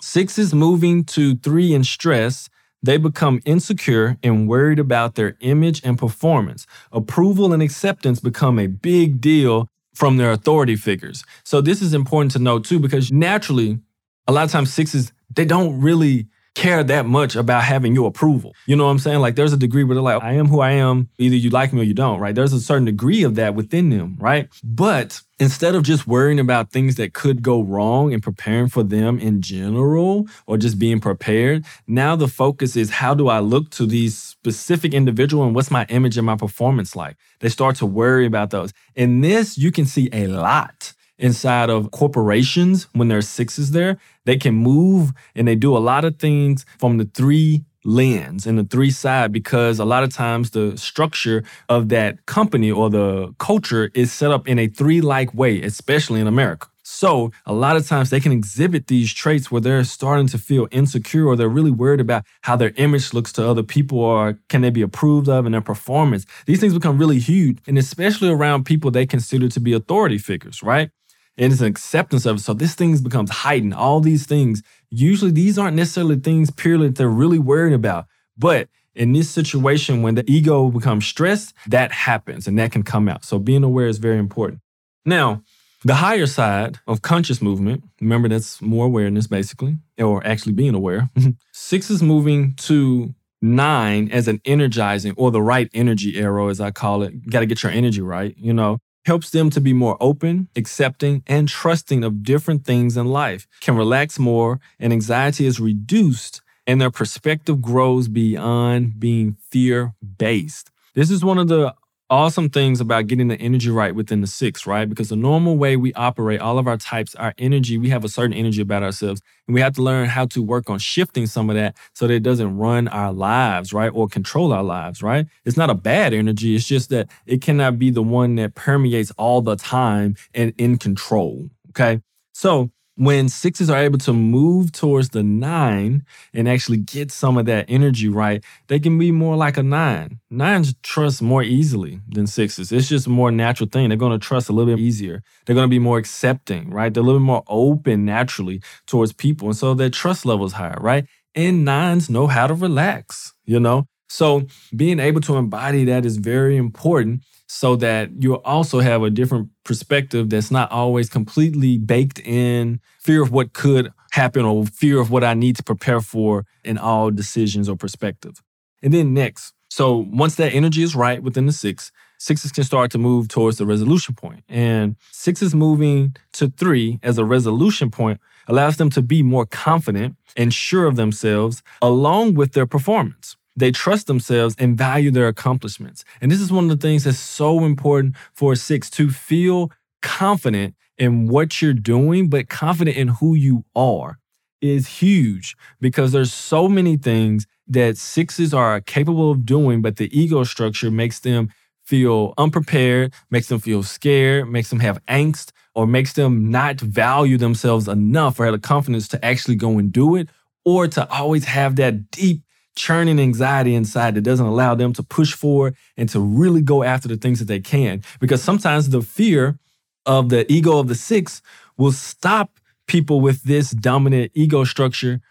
sixes 0.01 0.53
moving 0.53 1.03
to 1.05 1.35
three 1.35 1.73
in 1.73 1.83
stress 1.83 2.49
they 2.83 2.97
become 2.97 3.41
insecure 3.45 4.17
and 4.23 4.47
worried 4.47 4.79
about 4.79 5.15
their 5.15 5.37
image 5.41 5.81
and 5.83 5.97
performance. 5.97 6.65
Approval 6.91 7.53
and 7.53 7.61
acceptance 7.61 8.19
become 8.19 8.57
a 8.57 8.67
big 8.67 9.21
deal 9.21 9.67
from 9.93 10.17
their 10.17 10.31
authority 10.31 10.75
figures. 10.75 11.23
So 11.43 11.61
this 11.61 11.81
is 11.81 11.93
important 11.93 12.31
to 12.31 12.39
note 12.39 12.65
too, 12.65 12.79
because 12.79 13.11
naturally, 13.11 13.79
a 14.27 14.31
lot 14.31 14.45
of 14.45 14.51
times 14.51 14.73
sixes, 14.73 15.11
they 15.35 15.45
don't 15.45 15.79
really 15.79 16.27
care 16.53 16.83
that 16.83 17.05
much 17.05 17.35
about 17.35 17.63
having 17.63 17.95
your 17.95 18.07
approval. 18.07 18.53
You 18.65 18.75
know 18.75 18.85
what 18.85 18.91
I'm 18.91 18.99
saying? 18.99 19.19
Like 19.19 19.35
there's 19.35 19.53
a 19.53 19.57
degree 19.57 19.83
where 19.83 19.95
they're 19.95 20.03
like, 20.03 20.21
I 20.21 20.33
am 20.33 20.47
who 20.47 20.59
I 20.59 20.71
am. 20.71 21.09
Either 21.17 21.35
you 21.35 21.49
like 21.49 21.71
me 21.71 21.81
or 21.81 21.83
you 21.83 21.93
don't, 21.93 22.19
right? 22.19 22.35
There's 22.35 22.53
a 22.53 22.59
certain 22.59 22.85
degree 22.85 23.23
of 23.23 23.35
that 23.35 23.55
within 23.55 23.89
them, 23.89 24.17
right? 24.19 24.49
But 24.63 25.21
instead 25.39 25.75
of 25.75 25.83
just 25.83 26.07
worrying 26.07 26.39
about 26.39 26.71
things 26.71 26.95
that 26.95 27.13
could 27.13 27.41
go 27.41 27.61
wrong 27.61 28.13
and 28.13 28.21
preparing 28.21 28.67
for 28.67 28.83
them 28.83 29.17
in 29.17 29.41
general 29.41 30.27
or 30.45 30.57
just 30.57 30.77
being 30.77 30.99
prepared, 30.99 31.65
now 31.87 32.15
the 32.15 32.27
focus 32.27 32.75
is 32.75 32.89
how 32.89 33.13
do 33.13 33.29
I 33.29 33.39
look 33.39 33.69
to 33.71 33.85
these 33.85 34.17
specific 34.17 34.93
individual 34.93 35.43
and 35.45 35.55
what's 35.55 35.71
my 35.71 35.85
image 35.85 36.17
and 36.17 36.25
my 36.25 36.35
performance 36.35 36.95
like? 36.95 37.15
They 37.39 37.49
start 37.49 37.77
to 37.77 37.85
worry 37.85 38.25
about 38.25 38.49
those. 38.49 38.73
In 38.95 39.21
this, 39.21 39.57
you 39.57 39.71
can 39.71 39.85
see 39.85 40.09
a 40.11 40.27
lot 40.27 40.93
inside 41.21 41.69
of 41.69 41.91
corporations 41.91 42.87
when 42.93 43.07
there's 43.07 43.29
sixes 43.29 43.71
there. 43.71 43.97
They 44.25 44.37
can 44.37 44.55
move 44.55 45.11
and 45.35 45.47
they 45.47 45.55
do 45.55 45.75
a 45.77 45.79
lot 45.79 46.03
of 46.03 46.19
things 46.19 46.65
from 46.79 46.97
the 46.97 47.05
three 47.05 47.63
lens 47.83 48.45
and 48.45 48.59
the 48.59 48.63
three 48.63 48.91
side 48.91 49.31
because 49.31 49.79
a 49.79 49.85
lot 49.85 50.03
of 50.03 50.13
times 50.13 50.51
the 50.51 50.77
structure 50.77 51.43
of 51.69 51.89
that 51.89 52.25
company 52.25 52.69
or 52.69 52.89
the 52.89 53.33
culture 53.39 53.89
is 53.93 54.11
set 54.11 54.31
up 54.31 54.47
in 54.47 54.59
a 54.59 54.67
three 54.67 55.01
like 55.01 55.33
way, 55.33 55.61
especially 55.61 56.19
in 56.19 56.27
America. 56.27 56.67
So, 56.83 57.31
a 57.45 57.53
lot 57.53 57.77
of 57.77 57.87
times 57.87 58.09
they 58.09 58.19
can 58.19 58.31
exhibit 58.31 58.87
these 58.87 59.13
traits 59.13 59.51
where 59.51 59.61
they're 59.61 59.83
starting 59.83 60.27
to 60.27 60.37
feel 60.37 60.67
insecure 60.71 61.27
or 61.27 61.35
they're 61.35 61.47
really 61.47 61.71
worried 61.71 62.01
about 62.01 62.25
how 62.41 62.55
their 62.55 62.73
image 62.75 63.13
looks 63.13 63.31
to 63.33 63.47
other 63.47 63.63
people 63.63 63.99
or 63.99 64.37
can 64.49 64.61
they 64.61 64.71
be 64.71 64.81
approved 64.81 65.29
of 65.29 65.45
in 65.45 65.51
their 65.51 65.61
performance. 65.61 66.25
These 66.47 66.59
things 66.59 66.73
become 66.73 66.97
really 66.97 67.19
huge, 67.19 67.59
and 67.67 67.77
especially 67.77 68.29
around 68.29 68.65
people 68.65 68.89
they 68.89 69.05
consider 69.05 69.47
to 69.49 69.59
be 69.59 69.73
authority 69.73 70.17
figures, 70.17 70.63
right? 70.63 70.89
And 71.37 71.51
it's 71.51 71.61
an 71.61 71.67
acceptance 71.67 72.25
of 72.25 72.37
it. 72.37 72.39
So 72.39 72.53
this 72.53 72.75
thing 72.75 72.97
becomes 72.97 73.29
heightened. 73.29 73.73
All 73.73 73.99
these 73.99 74.25
things, 74.25 74.61
usually 74.89 75.31
these 75.31 75.57
aren't 75.57 75.75
necessarily 75.75 76.17
things 76.17 76.51
purely 76.51 76.87
that 76.87 76.97
they're 76.97 77.09
really 77.09 77.39
worried 77.39 77.73
about. 77.73 78.05
But 78.37 78.69
in 78.93 79.13
this 79.13 79.29
situation, 79.29 80.01
when 80.01 80.15
the 80.15 80.29
ego 80.29 80.69
becomes 80.69 81.05
stressed, 81.05 81.53
that 81.67 81.91
happens 81.91 82.47
and 82.47 82.59
that 82.59 82.71
can 82.71 82.83
come 82.83 83.07
out. 83.07 83.23
So 83.23 83.39
being 83.39 83.63
aware 83.63 83.87
is 83.87 83.97
very 83.97 84.17
important. 84.17 84.61
Now, 85.05 85.43
the 85.83 85.95
higher 85.95 86.27
side 86.27 86.79
of 86.85 87.01
conscious 87.01 87.41
movement, 87.41 87.83
remember 87.99 88.27
that's 88.27 88.61
more 88.61 88.85
awareness 88.85 89.27
basically, 89.27 89.77
or 89.97 90.25
actually 90.25 90.53
being 90.53 90.75
aware. 90.75 91.09
Six 91.53 91.89
is 91.89 92.03
moving 92.03 92.53
to 92.57 93.15
nine 93.41 94.11
as 94.11 94.27
an 94.27 94.41
energizing 94.45 95.15
or 95.17 95.31
the 95.31 95.41
right 95.41 95.69
energy 95.73 96.19
arrow, 96.19 96.49
as 96.49 96.61
I 96.61 96.69
call 96.69 97.01
it. 97.01 97.27
Got 97.27 97.39
to 97.39 97.45
get 97.47 97.63
your 97.63 97.71
energy 97.71 98.01
right, 98.01 98.35
you 98.37 98.53
know 98.53 98.79
helps 99.05 99.29
them 99.31 99.49
to 99.49 99.61
be 99.61 99.73
more 99.73 99.97
open, 99.99 100.47
accepting, 100.55 101.23
and 101.27 101.47
trusting 101.47 102.03
of 102.03 102.23
different 102.23 102.65
things 102.65 102.97
in 102.97 103.07
life, 103.07 103.47
can 103.59 103.75
relax 103.75 104.19
more, 104.19 104.59
and 104.79 104.93
anxiety 104.93 105.45
is 105.45 105.59
reduced, 105.59 106.41
and 106.67 106.79
their 106.79 106.91
perspective 106.91 107.61
grows 107.61 108.07
beyond 108.07 108.99
being 108.99 109.35
fear 109.49 109.93
based. 110.17 110.71
This 110.93 111.09
is 111.09 111.23
one 111.23 111.37
of 111.37 111.47
the 111.47 111.73
awesome 112.11 112.49
things 112.49 112.81
about 112.81 113.07
getting 113.07 113.29
the 113.29 113.37
energy 113.41 113.71
right 113.71 113.95
within 113.95 114.21
the 114.21 114.27
six, 114.27 114.67
right? 114.67 114.87
Because 114.87 115.09
the 115.09 115.15
normal 115.15 115.57
way 115.57 115.77
we 115.77 115.93
operate, 115.93 116.41
all 116.41 116.59
of 116.59 116.67
our 116.67 116.77
types, 116.77 117.15
our 117.15 117.33
energy, 117.39 117.79
we 117.79 117.89
have 117.89 118.03
a 118.03 118.09
certain 118.09 118.33
energy 118.33 118.61
about 118.61 118.83
ourselves. 118.83 119.21
And 119.47 119.55
we 119.55 119.61
have 119.61 119.73
to 119.75 119.81
learn 119.81 120.09
how 120.09 120.27
to 120.27 120.43
work 120.43 120.69
on 120.69 120.79
shifting 120.79 121.25
some 121.27 121.49
of 121.49 121.55
that 121.55 121.75
so 121.95 122.07
that 122.07 122.13
it 122.13 122.23
doesn't 122.23 122.57
run 122.57 122.87
our 122.89 123.13
lives, 123.13 123.73
right? 123.73 123.89
Or 123.93 124.07
control 124.07 124.53
our 124.53 124.63
lives, 124.63 125.01
right? 125.01 125.25
It's 125.45 125.57
not 125.57 125.71
a 125.71 125.75
bad 125.75 126.13
energy. 126.13 126.55
It's 126.55 126.67
just 126.67 126.89
that 126.91 127.09
it 127.25 127.41
cannot 127.41 127.79
be 127.79 127.89
the 127.89 128.03
one 128.03 128.35
that 128.35 128.55
permeates 128.55 129.11
all 129.17 129.41
the 129.41 129.55
time 129.55 130.15
and 130.35 130.53
in 130.59 130.77
control. 130.77 131.49
Okay. 131.69 132.01
So 132.33 132.71
when 132.95 133.29
sixes 133.29 133.69
are 133.69 133.77
able 133.77 133.97
to 133.99 134.13
move 134.13 134.71
towards 134.71 135.09
the 135.09 135.23
nine 135.23 136.05
and 136.33 136.47
actually 136.47 136.77
get 136.77 137.11
some 137.11 137.37
of 137.37 137.45
that 137.45 137.65
energy 137.67 138.07
right, 138.07 138.43
they 138.67 138.79
can 138.79 138.97
be 138.97 139.11
more 139.11 139.35
like 139.35 139.57
a 139.57 139.63
nine. 139.63 140.19
Nines 140.29 140.75
trust 140.83 141.21
more 141.21 141.41
easily 141.41 142.01
than 142.09 142.27
sixes. 142.27 142.71
It's 142.71 142.89
just 142.89 143.07
a 143.07 143.09
more 143.09 143.31
natural 143.31 143.69
thing. 143.69 143.89
They're 143.89 143.97
going 143.97 144.19
to 144.19 144.25
trust 144.25 144.49
a 144.49 144.53
little 144.53 144.75
bit 144.75 144.81
easier. 144.81 145.23
They're 145.45 145.55
going 145.55 145.67
to 145.67 145.69
be 145.69 145.79
more 145.79 145.97
accepting, 145.97 146.69
right? 146.69 146.93
They're 146.93 147.03
a 147.03 147.05
little 147.05 147.19
bit 147.19 147.25
more 147.25 147.43
open 147.47 148.05
naturally 148.05 148.61
towards 148.87 149.13
people. 149.13 149.47
And 149.47 149.57
so 149.57 149.73
their 149.73 149.89
trust 149.89 150.25
level 150.25 150.45
is 150.45 150.53
higher, 150.53 150.77
right? 150.79 151.05
And 151.33 151.63
nines 151.63 152.09
know 152.09 152.27
how 152.27 152.47
to 152.47 152.53
relax, 152.53 153.33
you 153.45 153.59
know? 153.59 153.87
So 154.09 154.43
being 154.75 154.99
able 154.99 155.21
to 155.21 155.37
embody 155.37 155.85
that 155.85 156.05
is 156.05 156.17
very 156.17 156.57
important 156.57 157.23
so 157.53 157.75
that 157.75 158.09
you 158.23 158.35
also 158.43 158.79
have 158.79 159.03
a 159.03 159.09
different 159.09 159.49
perspective 159.65 160.29
that's 160.29 160.51
not 160.51 160.71
always 160.71 161.09
completely 161.09 161.77
baked 161.77 162.17
in 162.19 162.79
fear 163.01 163.21
of 163.21 163.33
what 163.33 163.51
could 163.51 163.91
happen 164.11 164.45
or 164.45 164.65
fear 164.67 165.01
of 165.01 165.11
what 165.11 165.25
I 165.25 165.33
need 165.33 165.57
to 165.57 165.63
prepare 165.63 165.99
for 165.99 166.45
in 166.63 166.77
all 166.77 167.11
decisions 167.11 167.67
or 167.67 167.75
perspective. 167.75 168.41
And 168.81 168.93
then 168.93 169.13
next, 169.13 169.53
so 169.69 170.07
once 170.13 170.35
that 170.35 170.53
energy 170.53 170.81
is 170.81 170.95
right 170.95 171.21
within 171.21 171.45
the 171.45 171.51
six, 171.51 171.91
sixes 172.19 172.53
can 172.53 172.63
start 172.63 172.89
to 172.91 172.97
move 172.97 173.27
towards 173.27 173.57
the 173.57 173.65
resolution 173.65 174.15
point. 174.15 174.45
And 174.47 174.95
sixes 175.11 175.53
moving 175.53 176.15
to 176.33 176.47
three 176.47 176.99
as 177.03 177.17
a 177.17 177.25
resolution 177.25 177.91
point 177.91 178.21
allows 178.47 178.77
them 178.77 178.89
to 178.91 179.01
be 179.01 179.23
more 179.23 179.45
confident 179.45 180.15
and 180.37 180.53
sure 180.53 180.85
of 180.85 180.95
themselves 180.95 181.63
along 181.81 182.35
with 182.35 182.53
their 182.53 182.65
performance. 182.65 183.35
They 183.55 183.71
trust 183.71 184.07
themselves 184.07 184.55
and 184.57 184.77
value 184.77 185.11
their 185.11 185.27
accomplishments. 185.27 186.03
And 186.21 186.31
this 186.31 186.39
is 186.39 186.51
one 186.51 186.65
of 186.65 186.69
the 186.69 186.87
things 186.87 187.03
that's 187.03 187.19
so 187.19 187.63
important 187.65 188.15
for 188.33 188.53
a 188.53 188.55
six 188.55 188.89
to 188.91 189.09
feel 189.09 189.71
confident 190.01 190.75
in 190.97 191.27
what 191.27 191.61
you're 191.61 191.73
doing, 191.73 192.29
but 192.29 192.49
confident 192.49 192.97
in 192.97 193.09
who 193.09 193.35
you 193.35 193.65
are 193.75 194.19
is 194.61 194.87
huge 194.99 195.55
because 195.79 196.11
there's 196.11 196.31
so 196.31 196.67
many 196.67 196.95
things 196.95 197.47
that 197.67 197.97
sixes 197.97 198.53
are 198.53 198.79
capable 198.81 199.31
of 199.31 199.45
doing, 199.45 199.81
but 199.81 199.95
the 199.95 200.15
ego 200.17 200.43
structure 200.43 200.91
makes 200.91 201.19
them 201.19 201.49
feel 201.83 202.33
unprepared, 202.37 203.13
makes 203.29 203.47
them 203.47 203.59
feel 203.59 203.83
scared, 203.83 204.47
makes 204.49 204.69
them 204.69 204.79
have 204.79 205.03
angst, 205.07 205.51
or 205.73 205.87
makes 205.87 206.13
them 206.13 206.51
not 206.51 206.79
value 206.79 207.37
themselves 207.37 207.87
enough 207.87 208.39
or 208.39 208.45
have 208.45 208.53
the 208.53 208.59
confidence 208.59 209.07
to 209.07 209.25
actually 209.25 209.55
go 209.55 209.77
and 209.77 209.91
do 209.91 210.15
it, 210.15 210.29
or 210.63 210.87
to 210.87 211.09
always 211.09 211.45
have 211.45 211.75
that 211.77 212.11
deep 212.11 212.43
churning 212.75 213.19
anxiety 213.19 213.75
inside 213.75 214.15
that 214.15 214.21
doesn't 214.21 214.45
allow 214.45 214.75
them 214.75 214.93
to 214.93 215.03
push 215.03 215.33
forward 215.33 215.75
and 215.97 216.07
to 216.09 216.19
really 216.19 216.61
go 216.61 216.83
after 216.83 217.07
the 217.07 217.17
things 217.17 217.39
that 217.39 217.45
they 217.45 217.59
can. 217.59 218.01
Because 218.19 218.41
sometimes 218.41 218.89
the 218.89 219.01
fear 219.01 219.57
of 220.05 220.29
the 220.29 220.51
ego 220.51 220.77
of 220.79 220.87
the 220.87 220.95
six 220.95 221.41
will 221.77 221.91
stop 221.91 222.59
people 222.87 223.21
with 223.21 223.43
this 223.43 223.71
dominant 223.71 224.31
ego 224.33 224.63
structure 224.63 225.21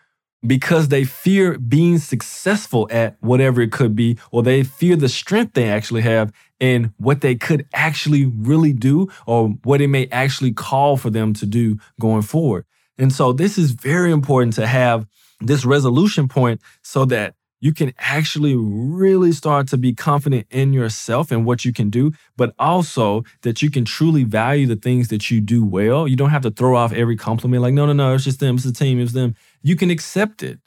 because 0.46 0.88
they 0.88 1.04
fear 1.04 1.58
being 1.58 1.98
successful 1.98 2.88
at 2.90 3.16
whatever 3.20 3.60
it 3.60 3.72
could 3.72 3.94
be, 3.94 4.18
or 4.30 4.42
they 4.42 4.62
fear 4.62 4.96
the 4.96 5.08
strength 5.08 5.52
they 5.52 5.68
actually 5.68 6.00
have 6.00 6.32
and 6.60 6.92
what 6.96 7.20
they 7.20 7.34
could 7.34 7.66
actually 7.74 8.24
really 8.24 8.72
do, 8.72 9.08
or 9.26 9.48
what 9.64 9.80
it 9.80 9.88
may 9.88 10.06
actually 10.10 10.52
call 10.52 10.96
for 10.96 11.10
them 11.10 11.34
to 11.34 11.46
do 11.46 11.78
going 12.00 12.22
forward. 12.22 12.64
And 12.96 13.12
so, 13.12 13.32
this 13.32 13.58
is 13.58 13.72
very 13.72 14.12
important 14.12 14.54
to 14.54 14.66
have 14.66 15.06
this 15.40 15.64
resolution 15.64 16.28
point 16.28 16.60
so 16.82 17.04
that 17.06 17.34
you 17.60 17.74
can 17.74 17.92
actually 17.98 18.56
really 18.56 19.32
start 19.32 19.68
to 19.68 19.76
be 19.76 19.92
confident 19.92 20.46
in 20.50 20.72
yourself 20.72 21.30
and 21.30 21.44
what 21.44 21.64
you 21.64 21.72
can 21.72 21.90
do, 21.90 22.12
but 22.36 22.54
also 22.58 23.22
that 23.42 23.60
you 23.60 23.70
can 23.70 23.84
truly 23.84 24.24
value 24.24 24.66
the 24.66 24.76
things 24.76 25.08
that 25.08 25.30
you 25.30 25.40
do 25.40 25.64
well. 25.64 26.08
You 26.08 26.16
don't 26.16 26.30
have 26.30 26.42
to 26.42 26.50
throw 26.50 26.74
off 26.74 26.92
every 26.92 27.16
compliment 27.16 27.62
like, 27.62 27.74
no, 27.74 27.84
no, 27.84 27.92
no, 27.92 28.14
it's 28.14 28.24
just 28.24 28.40
them, 28.40 28.54
it's 28.54 28.64
the 28.64 28.72
team, 28.72 28.98
it's 28.98 29.12
them. 29.12 29.34
You 29.62 29.76
can 29.76 29.90
accept 29.90 30.42
it 30.42 30.58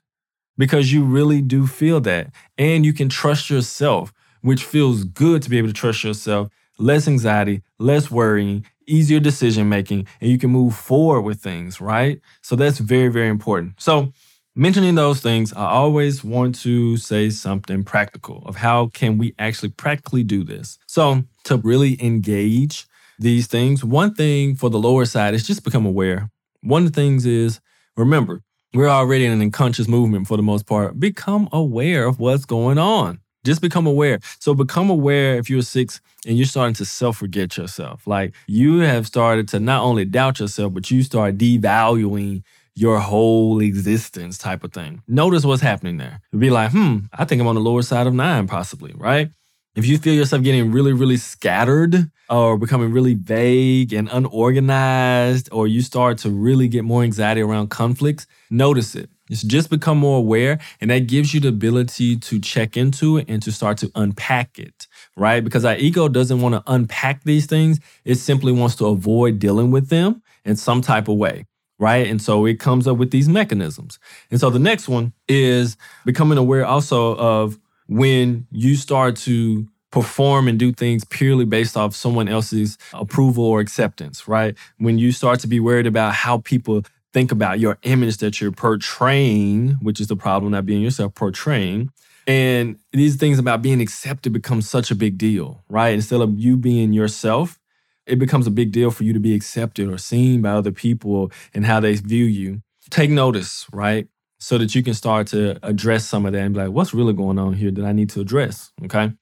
because 0.57 0.93
you 0.93 1.03
really 1.03 1.41
do 1.41 1.65
feel 1.65 1.99
that. 2.01 2.31
And 2.57 2.85
you 2.85 2.93
can 2.93 3.09
trust 3.09 3.49
yourself, 3.49 4.13
which 4.41 4.63
feels 4.63 5.03
good 5.03 5.41
to 5.41 5.49
be 5.49 5.57
able 5.57 5.69
to 5.69 5.73
trust 5.73 6.03
yourself. 6.03 6.49
Less 6.77 7.07
anxiety, 7.07 7.61
less 7.79 8.11
worrying, 8.11 8.65
easier 8.87 9.19
decision 9.19 9.69
making, 9.69 10.07
and 10.19 10.29
you 10.29 10.37
can 10.37 10.49
move 10.49 10.75
forward 10.75 11.21
with 11.21 11.41
things, 11.41 11.79
right? 11.79 12.19
So 12.41 12.55
that's 12.55 12.79
very, 12.79 13.09
very 13.09 13.29
important. 13.29 13.73
So, 13.79 14.11
mentioning 14.55 14.95
those 14.95 15.21
things, 15.21 15.53
I 15.53 15.65
always 15.65 16.23
want 16.23 16.55
to 16.61 16.97
say 16.97 17.29
something 17.29 17.83
practical 17.83 18.43
of 18.45 18.55
how 18.57 18.87
can 18.87 19.17
we 19.17 19.33
actually 19.39 19.69
practically 19.69 20.23
do 20.23 20.43
this. 20.43 20.77
So, 20.87 21.23
to 21.45 21.57
really 21.57 22.01
engage 22.03 22.87
these 23.19 23.47
things, 23.47 23.83
one 23.83 24.13
thing 24.13 24.55
for 24.55 24.69
the 24.69 24.79
lower 24.79 25.05
side 25.05 25.33
is 25.33 25.45
just 25.45 25.63
become 25.63 25.85
aware. 25.85 26.29
One 26.61 26.85
of 26.85 26.93
the 26.93 27.01
things 27.01 27.25
is 27.25 27.59
remember, 27.97 28.41
we're 28.73 28.89
already 28.89 29.25
in 29.25 29.31
an 29.31 29.41
unconscious 29.41 29.87
movement 29.87 30.27
for 30.27 30.37
the 30.37 30.43
most 30.43 30.65
part. 30.65 30.99
Become 30.99 31.47
aware 31.51 32.05
of 32.05 32.19
what's 32.19 32.45
going 32.45 32.77
on. 32.77 33.19
Just 33.45 33.61
become 33.61 33.85
aware. 33.85 34.19
So 34.39 34.53
become 34.53 34.89
aware 34.89 35.35
if 35.35 35.49
you're 35.49 35.61
six 35.61 35.99
and 36.25 36.37
you're 36.37 36.45
starting 36.45 36.73
to 36.75 36.85
self-forget 36.85 37.57
yourself. 37.57 38.07
Like 38.07 38.33
you 38.47 38.79
have 38.79 39.05
started 39.05 39.47
to 39.49 39.59
not 39.59 39.83
only 39.83 40.05
doubt 40.05 40.39
yourself, 40.39 40.73
but 40.73 40.89
you 40.89 41.03
start 41.03 41.37
devaluing 41.37 42.43
your 42.75 42.99
whole 42.99 43.59
existence 43.59 44.37
type 44.37 44.63
of 44.63 44.73
thing. 44.73 45.01
Notice 45.07 45.45
what's 45.45 45.61
happening 45.61 45.97
there. 45.97 46.21
Be 46.37 46.49
like, 46.49 46.71
hmm, 46.71 46.99
I 47.13 47.25
think 47.25 47.41
I'm 47.41 47.47
on 47.47 47.55
the 47.55 47.61
lower 47.61 47.81
side 47.81 48.07
of 48.07 48.13
nine, 48.13 48.47
possibly, 48.47 48.93
right? 48.95 49.29
If 49.75 49.87
you 49.87 49.97
feel 49.97 50.13
yourself 50.13 50.43
getting 50.43 50.71
really, 50.71 50.93
really 50.93 51.17
scattered 51.17 52.11
or 52.29 52.57
becoming 52.57 52.91
really 52.91 53.15
vague 53.15 53.91
and 53.91 54.07
unorganized, 54.11 55.49
or 55.51 55.67
you 55.67 55.81
start 55.81 56.19
to 56.19 56.29
really 56.29 56.67
get 56.67 56.83
more 56.83 57.01
anxiety 57.01 57.41
around 57.41 57.69
conflicts, 57.69 58.27
notice 58.51 58.95
it. 58.95 59.09
It's 59.29 59.41
just 59.41 59.71
become 59.71 59.97
more 59.97 60.19
aware, 60.19 60.59
and 60.79 60.91
that 60.91 61.07
gives 61.07 61.33
you 61.33 61.39
the 61.39 61.47
ability 61.47 62.17
to 62.17 62.39
check 62.39 62.77
into 62.77 63.17
it 63.17 63.25
and 63.27 63.41
to 63.41 63.51
start 63.51 63.77
to 63.79 63.91
unpack 63.95 64.59
it, 64.59 64.85
right? 65.15 65.43
Because 65.43 65.65
our 65.65 65.75
ego 65.75 66.07
doesn't 66.07 66.41
want 66.41 66.53
to 66.53 66.63
unpack 66.67 67.23
these 67.23 67.47
things, 67.47 67.79
it 68.05 68.15
simply 68.15 68.51
wants 68.51 68.75
to 68.75 68.85
avoid 68.85 69.39
dealing 69.39 69.71
with 69.71 69.89
them 69.89 70.21
in 70.45 70.55
some 70.55 70.81
type 70.81 71.07
of 71.07 71.17
way 71.17 71.45
right? 71.83 72.07
And 72.07 72.21
so 72.21 72.45
it 72.45 72.59
comes 72.59 72.87
up 72.87 72.97
with 72.97 73.11
these 73.11 73.27
mechanisms. 73.27 73.99
And 74.31 74.39
so 74.39 74.49
the 74.49 74.57
next 74.57 74.87
one 74.87 75.11
is 75.27 75.75
becoming 76.05 76.37
aware 76.37 76.65
also 76.65 77.15
of 77.17 77.59
when 77.87 78.47
you 78.51 78.75
start 78.77 79.17
to 79.17 79.67
perform 79.91 80.47
and 80.47 80.57
do 80.57 80.71
things 80.71 81.03
purely 81.03 81.43
based 81.43 81.75
off 81.75 81.93
someone 81.93 82.29
else's 82.29 82.77
approval 82.93 83.43
or 83.43 83.59
acceptance, 83.59 84.27
right? 84.29 84.55
When 84.77 84.97
you 84.97 85.11
start 85.11 85.41
to 85.41 85.47
be 85.47 85.59
worried 85.59 85.85
about 85.85 86.13
how 86.13 86.37
people 86.39 86.83
think 87.11 87.31
about 87.33 87.59
your 87.59 87.77
image 87.83 88.17
that 88.17 88.39
you're 88.39 88.53
portraying, 88.53 89.77
which 89.81 89.99
is 89.99 90.07
the 90.07 90.15
problem 90.15 90.53
not 90.53 90.65
being 90.65 90.81
yourself, 90.81 91.13
portraying. 91.13 91.91
And 92.25 92.77
these 92.93 93.17
things 93.17 93.37
about 93.37 93.61
being 93.61 93.81
accepted 93.81 94.31
become 94.31 94.61
such 94.61 94.89
a 94.89 94.95
big 94.95 95.17
deal, 95.17 95.63
right? 95.67 95.93
Instead 95.93 96.21
of 96.21 96.39
you 96.39 96.55
being 96.55 96.93
yourself, 96.93 97.59
it 98.05 98.19
becomes 98.19 98.47
a 98.47 98.51
big 98.51 98.71
deal 98.71 98.91
for 98.91 99.03
you 99.03 99.13
to 99.13 99.19
be 99.19 99.33
accepted 99.33 99.89
or 99.89 99.97
seen 99.97 100.41
by 100.41 100.49
other 100.49 100.71
people 100.71 101.31
and 101.53 101.65
how 101.65 101.79
they 101.79 101.93
view 101.95 102.25
you. 102.25 102.61
Take 102.89 103.09
notice, 103.09 103.65
right? 103.71 104.07
So 104.39 104.57
that 104.57 104.75
you 104.75 104.83
can 104.83 104.93
start 104.93 105.27
to 105.27 105.57
address 105.65 106.05
some 106.05 106.25
of 106.25 106.33
that 106.33 106.39
and 106.39 106.53
be 106.53 106.61
like, 106.61 106.71
what's 106.71 106.93
really 106.93 107.13
going 107.13 107.39
on 107.39 107.53
here 107.53 107.71
that 107.71 107.85
I 107.85 107.93
need 107.93 108.09
to 108.11 108.21
address? 108.21 108.71
Okay. 108.83 109.13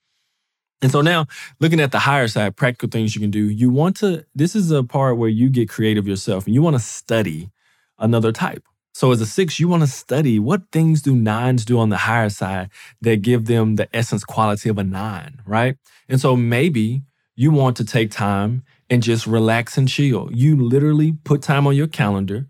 And 0.81 0.91
so 0.91 1.01
now, 1.01 1.27
looking 1.59 1.79
at 1.79 1.91
the 1.91 1.99
higher 1.99 2.27
side, 2.27 2.55
practical 2.55 2.89
things 2.89 3.13
you 3.13 3.21
can 3.21 3.29
do, 3.29 3.43
you 3.43 3.69
want 3.69 3.97
to, 3.97 4.25
this 4.33 4.55
is 4.55 4.71
a 4.71 4.83
part 4.83 5.17
where 5.17 5.29
you 5.29 5.49
get 5.49 5.69
creative 5.69 6.07
yourself 6.07 6.47
and 6.47 6.55
you 6.55 6.63
want 6.63 6.75
to 6.75 6.81
study 6.81 7.51
another 7.99 8.31
type. 8.31 8.63
So 8.93 9.11
as 9.11 9.21
a 9.21 9.25
six, 9.25 9.59
you 9.59 9.67
want 9.67 9.83
to 9.83 9.87
study 9.87 10.39
what 10.39 10.63
things 10.71 11.01
do 11.01 11.15
nines 11.15 11.65
do 11.65 11.79
on 11.79 11.89
the 11.89 11.97
higher 11.97 12.29
side 12.29 12.69
that 13.01 13.21
give 13.21 13.45
them 13.45 13.75
the 13.75 13.87
essence 13.95 14.23
quality 14.23 14.69
of 14.69 14.77
a 14.77 14.83
nine, 14.83 15.41
right? 15.45 15.77
And 16.09 16.19
so 16.19 16.35
maybe 16.35 17.03
you 17.35 17.51
want 17.51 17.77
to 17.77 17.85
take 17.85 18.11
time 18.11 18.63
and 18.91 19.01
just 19.01 19.25
relax 19.25 19.77
and 19.77 19.87
chill. 19.87 20.29
You 20.31 20.57
literally 20.57 21.13
put 21.23 21.41
time 21.41 21.65
on 21.65 21.75
your 21.75 21.87
calendar 21.87 22.47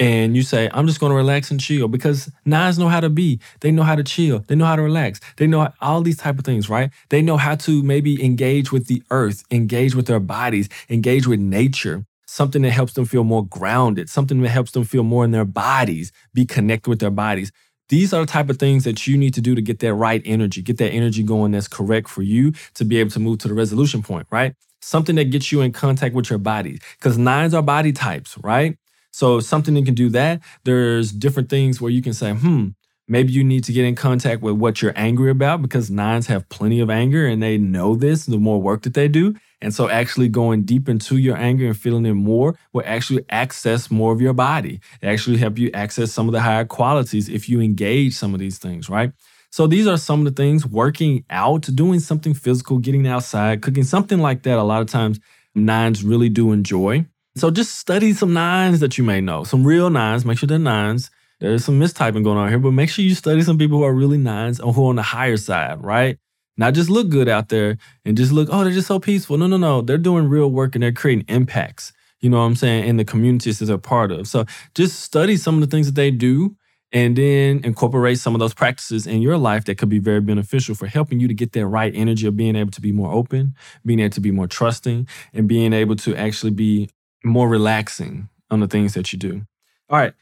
and 0.00 0.34
you 0.34 0.42
say, 0.42 0.70
I'm 0.72 0.86
just 0.86 1.00
going 1.00 1.10
to 1.10 1.16
relax 1.16 1.50
and 1.50 1.60
chill 1.60 1.86
because 1.86 2.30
nines 2.46 2.78
know 2.78 2.88
how 2.88 3.00
to 3.00 3.10
be. 3.10 3.40
They 3.60 3.70
know 3.70 3.82
how 3.82 3.94
to 3.94 4.02
chill. 4.02 4.40
They 4.48 4.54
know 4.54 4.64
how 4.64 4.76
to 4.76 4.82
relax. 4.82 5.20
They 5.36 5.46
know 5.46 5.68
all 5.82 6.00
these 6.00 6.16
type 6.16 6.38
of 6.38 6.46
things, 6.46 6.70
right? 6.70 6.90
They 7.10 7.20
know 7.20 7.36
how 7.36 7.56
to 7.56 7.82
maybe 7.82 8.24
engage 8.24 8.72
with 8.72 8.86
the 8.86 9.02
earth, 9.10 9.44
engage 9.50 9.94
with 9.94 10.06
their 10.06 10.20
bodies, 10.20 10.68
engage 10.88 11.26
with 11.26 11.40
nature, 11.40 12.06
something 12.26 12.62
that 12.62 12.70
helps 12.70 12.94
them 12.94 13.04
feel 13.04 13.24
more 13.24 13.46
grounded, 13.46 14.08
something 14.08 14.40
that 14.40 14.48
helps 14.48 14.72
them 14.72 14.84
feel 14.84 15.02
more 15.02 15.24
in 15.24 15.30
their 15.30 15.44
bodies, 15.44 16.10
be 16.32 16.46
connected 16.46 16.88
with 16.88 17.00
their 17.00 17.10
bodies. 17.10 17.52
These 17.90 18.12
are 18.14 18.20
the 18.22 18.32
type 18.32 18.48
of 18.50 18.58
things 18.58 18.84
that 18.84 19.06
you 19.06 19.16
need 19.16 19.34
to 19.34 19.42
do 19.42 19.54
to 19.54 19.62
get 19.62 19.78
that 19.80 19.94
right 19.94 20.22
energy, 20.24 20.62
get 20.62 20.78
that 20.78 20.90
energy 20.90 21.22
going 21.22 21.52
that's 21.52 21.68
correct 21.68 22.08
for 22.08 22.22
you 22.22 22.52
to 22.74 22.84
be 22.84 22.98
able 22.98 23.10
to 23.10 23.20
move 23.20 23.38
to 23.40 23.48
the 23.48 23.54
resolution 23.54 24.02
point, 24.02 24.26
right? 24.30 24.54
Something 24.86 25.16
that 25.16 25.30
gets 25.32 25.50
you 25.50 25.62
in 25.62 25.72
contact 25.72 26.14
with 26.14 26.30
your 26.30 26.38
body. 26.38 26.78
Because 26.96 27.18
nines 27.18 27.54
are 27.54 27.62
body 27.62 27.90
types, 27.90 28.38
right? 28.44 28.78
So 29.10 29.40
something 29.40 29.74
that 29.74 29.84
can 29.84 29.94
do 29.94 30.08
that. 30.10 30.40
There's 30.62 31.10
different 31.10 31.48
things 31.48 31.80
where 31.80 31.90
you 31.90 32.02
can 32.02 32.12
say, 32.12 32.32
hmm, 32.32 32.68
maybe 33.08 33.32
you 33.32 33.42
need 33.42 33.64
to 33.64 33.72
get 33.72 33.84
in 33.84 33.96
contact 33.96 34.42
with 34.42 34.54
what 34.54 34.80
you're 34.80 34.92
angry 34.94 35.28
about 35.32 35.60
because 35.60 35.90
nines 35.90 36.28
have 36.28 36.48
plenty 36.50 36.78
of 36.78 36.88
anger 36.88 37.26
and 37.26 37.42
they 37.42 37.58
know 37.58 37.96
this 37.96 38.26
the 38.26 38.38
more 38.38 38.62
work 38.62 38.82
that 38.82 38.94
they 38.94 39.08
do. 39.08 39.34
And 39.60 39.74
so 39.74 39.88
actually 39.88 40.28
going 40.28 40.62
deep 40.62 40.88
into 40.88 41.16
your 41.16 41.36
anger 41.36 41.66
and 41.66 41.76
feeling 41.76 42.06
it 42.06 42.14
more 42.14 42.56
will 42.72 42.84
actually 42.86 43.24
access 43.28 43.90
more 43.90 44.12
of 44.12 44.20
your 44.20 44.34
body. 44.34 44.80
It 45.02 45.08
actually 45.08 45.38
help 45.38 45.58
you 45.58 45.68
access 45.74 46.12
some 46.12 46.28
of 46.28 46.32
the 46.32 46.42
higher 46.42 46.64
qualities 46.64 47.28
if 47.28 47.48
you 47.48 47.60
engage 47.60 48.14
some 48.14 48.34
of 48.34 48.38
these 48.38 48.58
things, 48.58 48.88
right? 48.88 49.10
So 49.56 49.66
these 49.66 49.86
are 49.86 49.96
some 49.96 50.18
of 50.18 50.26
the 50.26 50.42
things 50.42 50.66
working 50.66 51.24
out, 51.30 51.62
doing 51.62 51.98
something 51.98 52.34
physical, 52.34 52.76
getting 52.76 53.06
outside, 53.06 53.62
cooking, 53.62 53.84
something 53.84 54.18
like 54.18 54.42
that. 54.42 54.58
A 54.58 54.62
lot 54.62 54.82
of 54.82 54.88
times 54.88 55.18
nines 55.54 56.04
really 56.04 56.28
do 56.28 56.52
enjoy. 56.52 57.06
So 57.36 57.50
just 57.50 57.78
study 57.78 58.12
some 58.12 58.34
nines 58.34 58.80
that 58.80 58.98
you 58.98 59.04
may 59.04 59.22
know, 59.22 59.44
some 59.44 59.66
real 59.66 59.88
nines. 59.88 60.26
Make 60.26 60.36
sure 60.36 60.46
they're 60.46 60.58
nines. 60.58 61.08
There's 61.40 61.64
some 61.64 61.80
mistyping 61.80 62.22
going 62.22 62.36
on 62.36 62.50
here, 62.50 62.58
but 62.58 62.72
make 62.72 62.90
sure 62.90 63.02
you 63.02 63.14
study 63.14 63.40
some 63.40 63.56
people 63.56 63.78
who 63.78 63.84
are 63.84 63.94
really 63.94 64.18
nines 64.18 64.60
or 64.60 64.74
who 64.74 64.84
are 64.84 64.90
on 64.90 64.96
the 64.96 65.02
higher 65.02 65.38
side, 65.38 65.82
right? 65.82 66.18
Not 66.58 66.74
just 66.74 66.90
look 66.90 67.08
good 67.08 67.26
out 67.26 67.48
there 67.48 67.78
and 68.04 68.14
just 68.14 68.32
look, 68.32 68.50
oh, 68.52 68.62
they're 68.62 68.74
just 68.74 68.88
so 68.88 69.00
peaceful. 69.00 69.38
No, 69.38 69.46
no, 69.46 69.56
no. 69.56 69.80
They're 69.80 69.96
doing 69.96 70.28
real 70.28 70.50
work 70.50 70.74
and 70.74 70.82
they're 70.82 70.92
creating 70.92 71.24
impacts, 71.28 71.94
you 72.20 72.28
know 72.28 72.40
what 72.40 72.44
I'm 72.44 72.56
saying, 72.56 72.86
in 72.86 72.98
the 72.98 73.06
communities 73.06 73.60
that 73.60 73.64
they're 73.64 73.78
part 73.78 74.12
of. 74.12 74.28
So 74.28 74.44
just 74.74 75.00
study 75.00 75.38
some 75.38 75.54
of 75.54 75.62
the 75.62 75.74
things 75.74 75.86
that 75.86 75.94
they 75.94 76.10
do 76.10 76.56
and 76.96 77.14
then 77.14 77.60
incorporate 77.62 78.18
some 78.18 78.34
of 78.34 78.38
those 78.38 78.54
practices 78.54 79.06
in 79.06 79.20
your 79.20 79.36
life 79.36 79.66
that 79.66 79.76
could 79.76 79.90
be 79.90 79.98
very 79.98 80.22
beneficial 80.22 80.74
for 80.74 80.86
helping 80.86 81.20
you 81.20 81.28
to 81.28 81.34
get 81.34 81.52
that 81.52 81.66
right 81.66 81.94
energy 81.94 82.26
of 82.26 82.38
being 82.38 82.56
able 82.56 82.70
to 82.70 82.80
be 82.80 82.90
more 82.90 83.12
open, 83.12 83.54
being 83.84 84.00
able 84.00 84.14
to 84.14 84.20
be 84.22 84.30
more 84.30 84.46
trusting, 84.46 85.06
and 85.34 85.46
being 85.46 85.74
able 85.74 85.94
to 85.94 86.16
actually 86.16 86.52
be 86.52 86.88
more 87.22 87.50
relaxing 87.50 88.30
on 88.50 88.60
the 88.60 88.66
things 88.66 88.94
that 88.94 89.12
you 89.12 89.18
do. 89.18 89.42
All 89.90 89.98
right. 89.98 90.14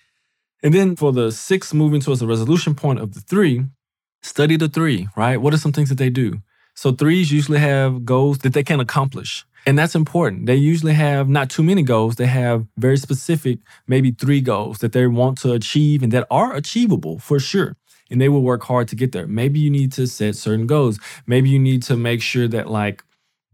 And 0.64 0.74
then 0.74 0.96
for 0.96 1.12
the 1.12 1.30
six, 1.30 1.72
moving 1.72 2.00
towards 2.00 2.18
the 2.18 2.26
resolution 2.26 2.74
point 2.74 2.98
of 2.98 3.14
the 3.14 3.20
three, 3.20 3.66
study 4.22 4.56
the 4.56 4.68
three, 4.68 5.06
right? 5.16 5.36
What 5.36 5.54
are 5.54 5.58
some 5.58 5.70
things 5.70 5.90
that 5.90 5.98
they 5.98 6.10
do? 6.10 6.42
So 6.74 6.92
threes 6.92 7.32
usually 7.32 7.58
have 7.60 8.04
goals 8.04 8.38
that 8.38 8.52
they 8.52 8.62
can 8.62 8.80
accomplish. 8.80 9.44
And 9.66 9.78
that's 9.78 9.94
important. 9.94 10.46
They 10.46 10.56
usually 10.56 10.92
have 10.92 11.28
not 11.28 11.48
too 11.48 11.62
many 11.62 11.82
goals. 11.82 12.16
They 12.16 12.26
have 12.26 12.66
very 12.76 12.98
specific, 12.98 13.60
maybe 13.86 14.10
three 14.10 14.40
goals 14.40 14.78
that 14.78 14.92
they 14.92 15.06
want 15.06 15.38
to 15.38 15.52
achieve 15.52 16.02
and 16.02 16.12
that 16.12 16.26
are 16.30 16.54
achievable 16.54 17.18
for 17.18 17.40
sure. 17.40 17.76
And 18.10 18.20
they 18.20 18.28
will 18.28 18.42
work 18.42 18.62
hard 18.64 18.88
to 18.88 18.96
get 18.96 19.12
there. 19.12 19.26
Maybe 19.26 19.60
you 19.60 19.70
need 19.70 19.90
to 19.92 20.06
set 20.06 20.36
certain 20.36 20.66
goals. 20.66 20.98
Maybe 21.26 21.48
you 21.48 21.58
need 21.58 21.82
to 21.84 21.96
make 21.96 22.20
sure 22.20 22.46
that, 22.48 22.68
like, 22.68 23.02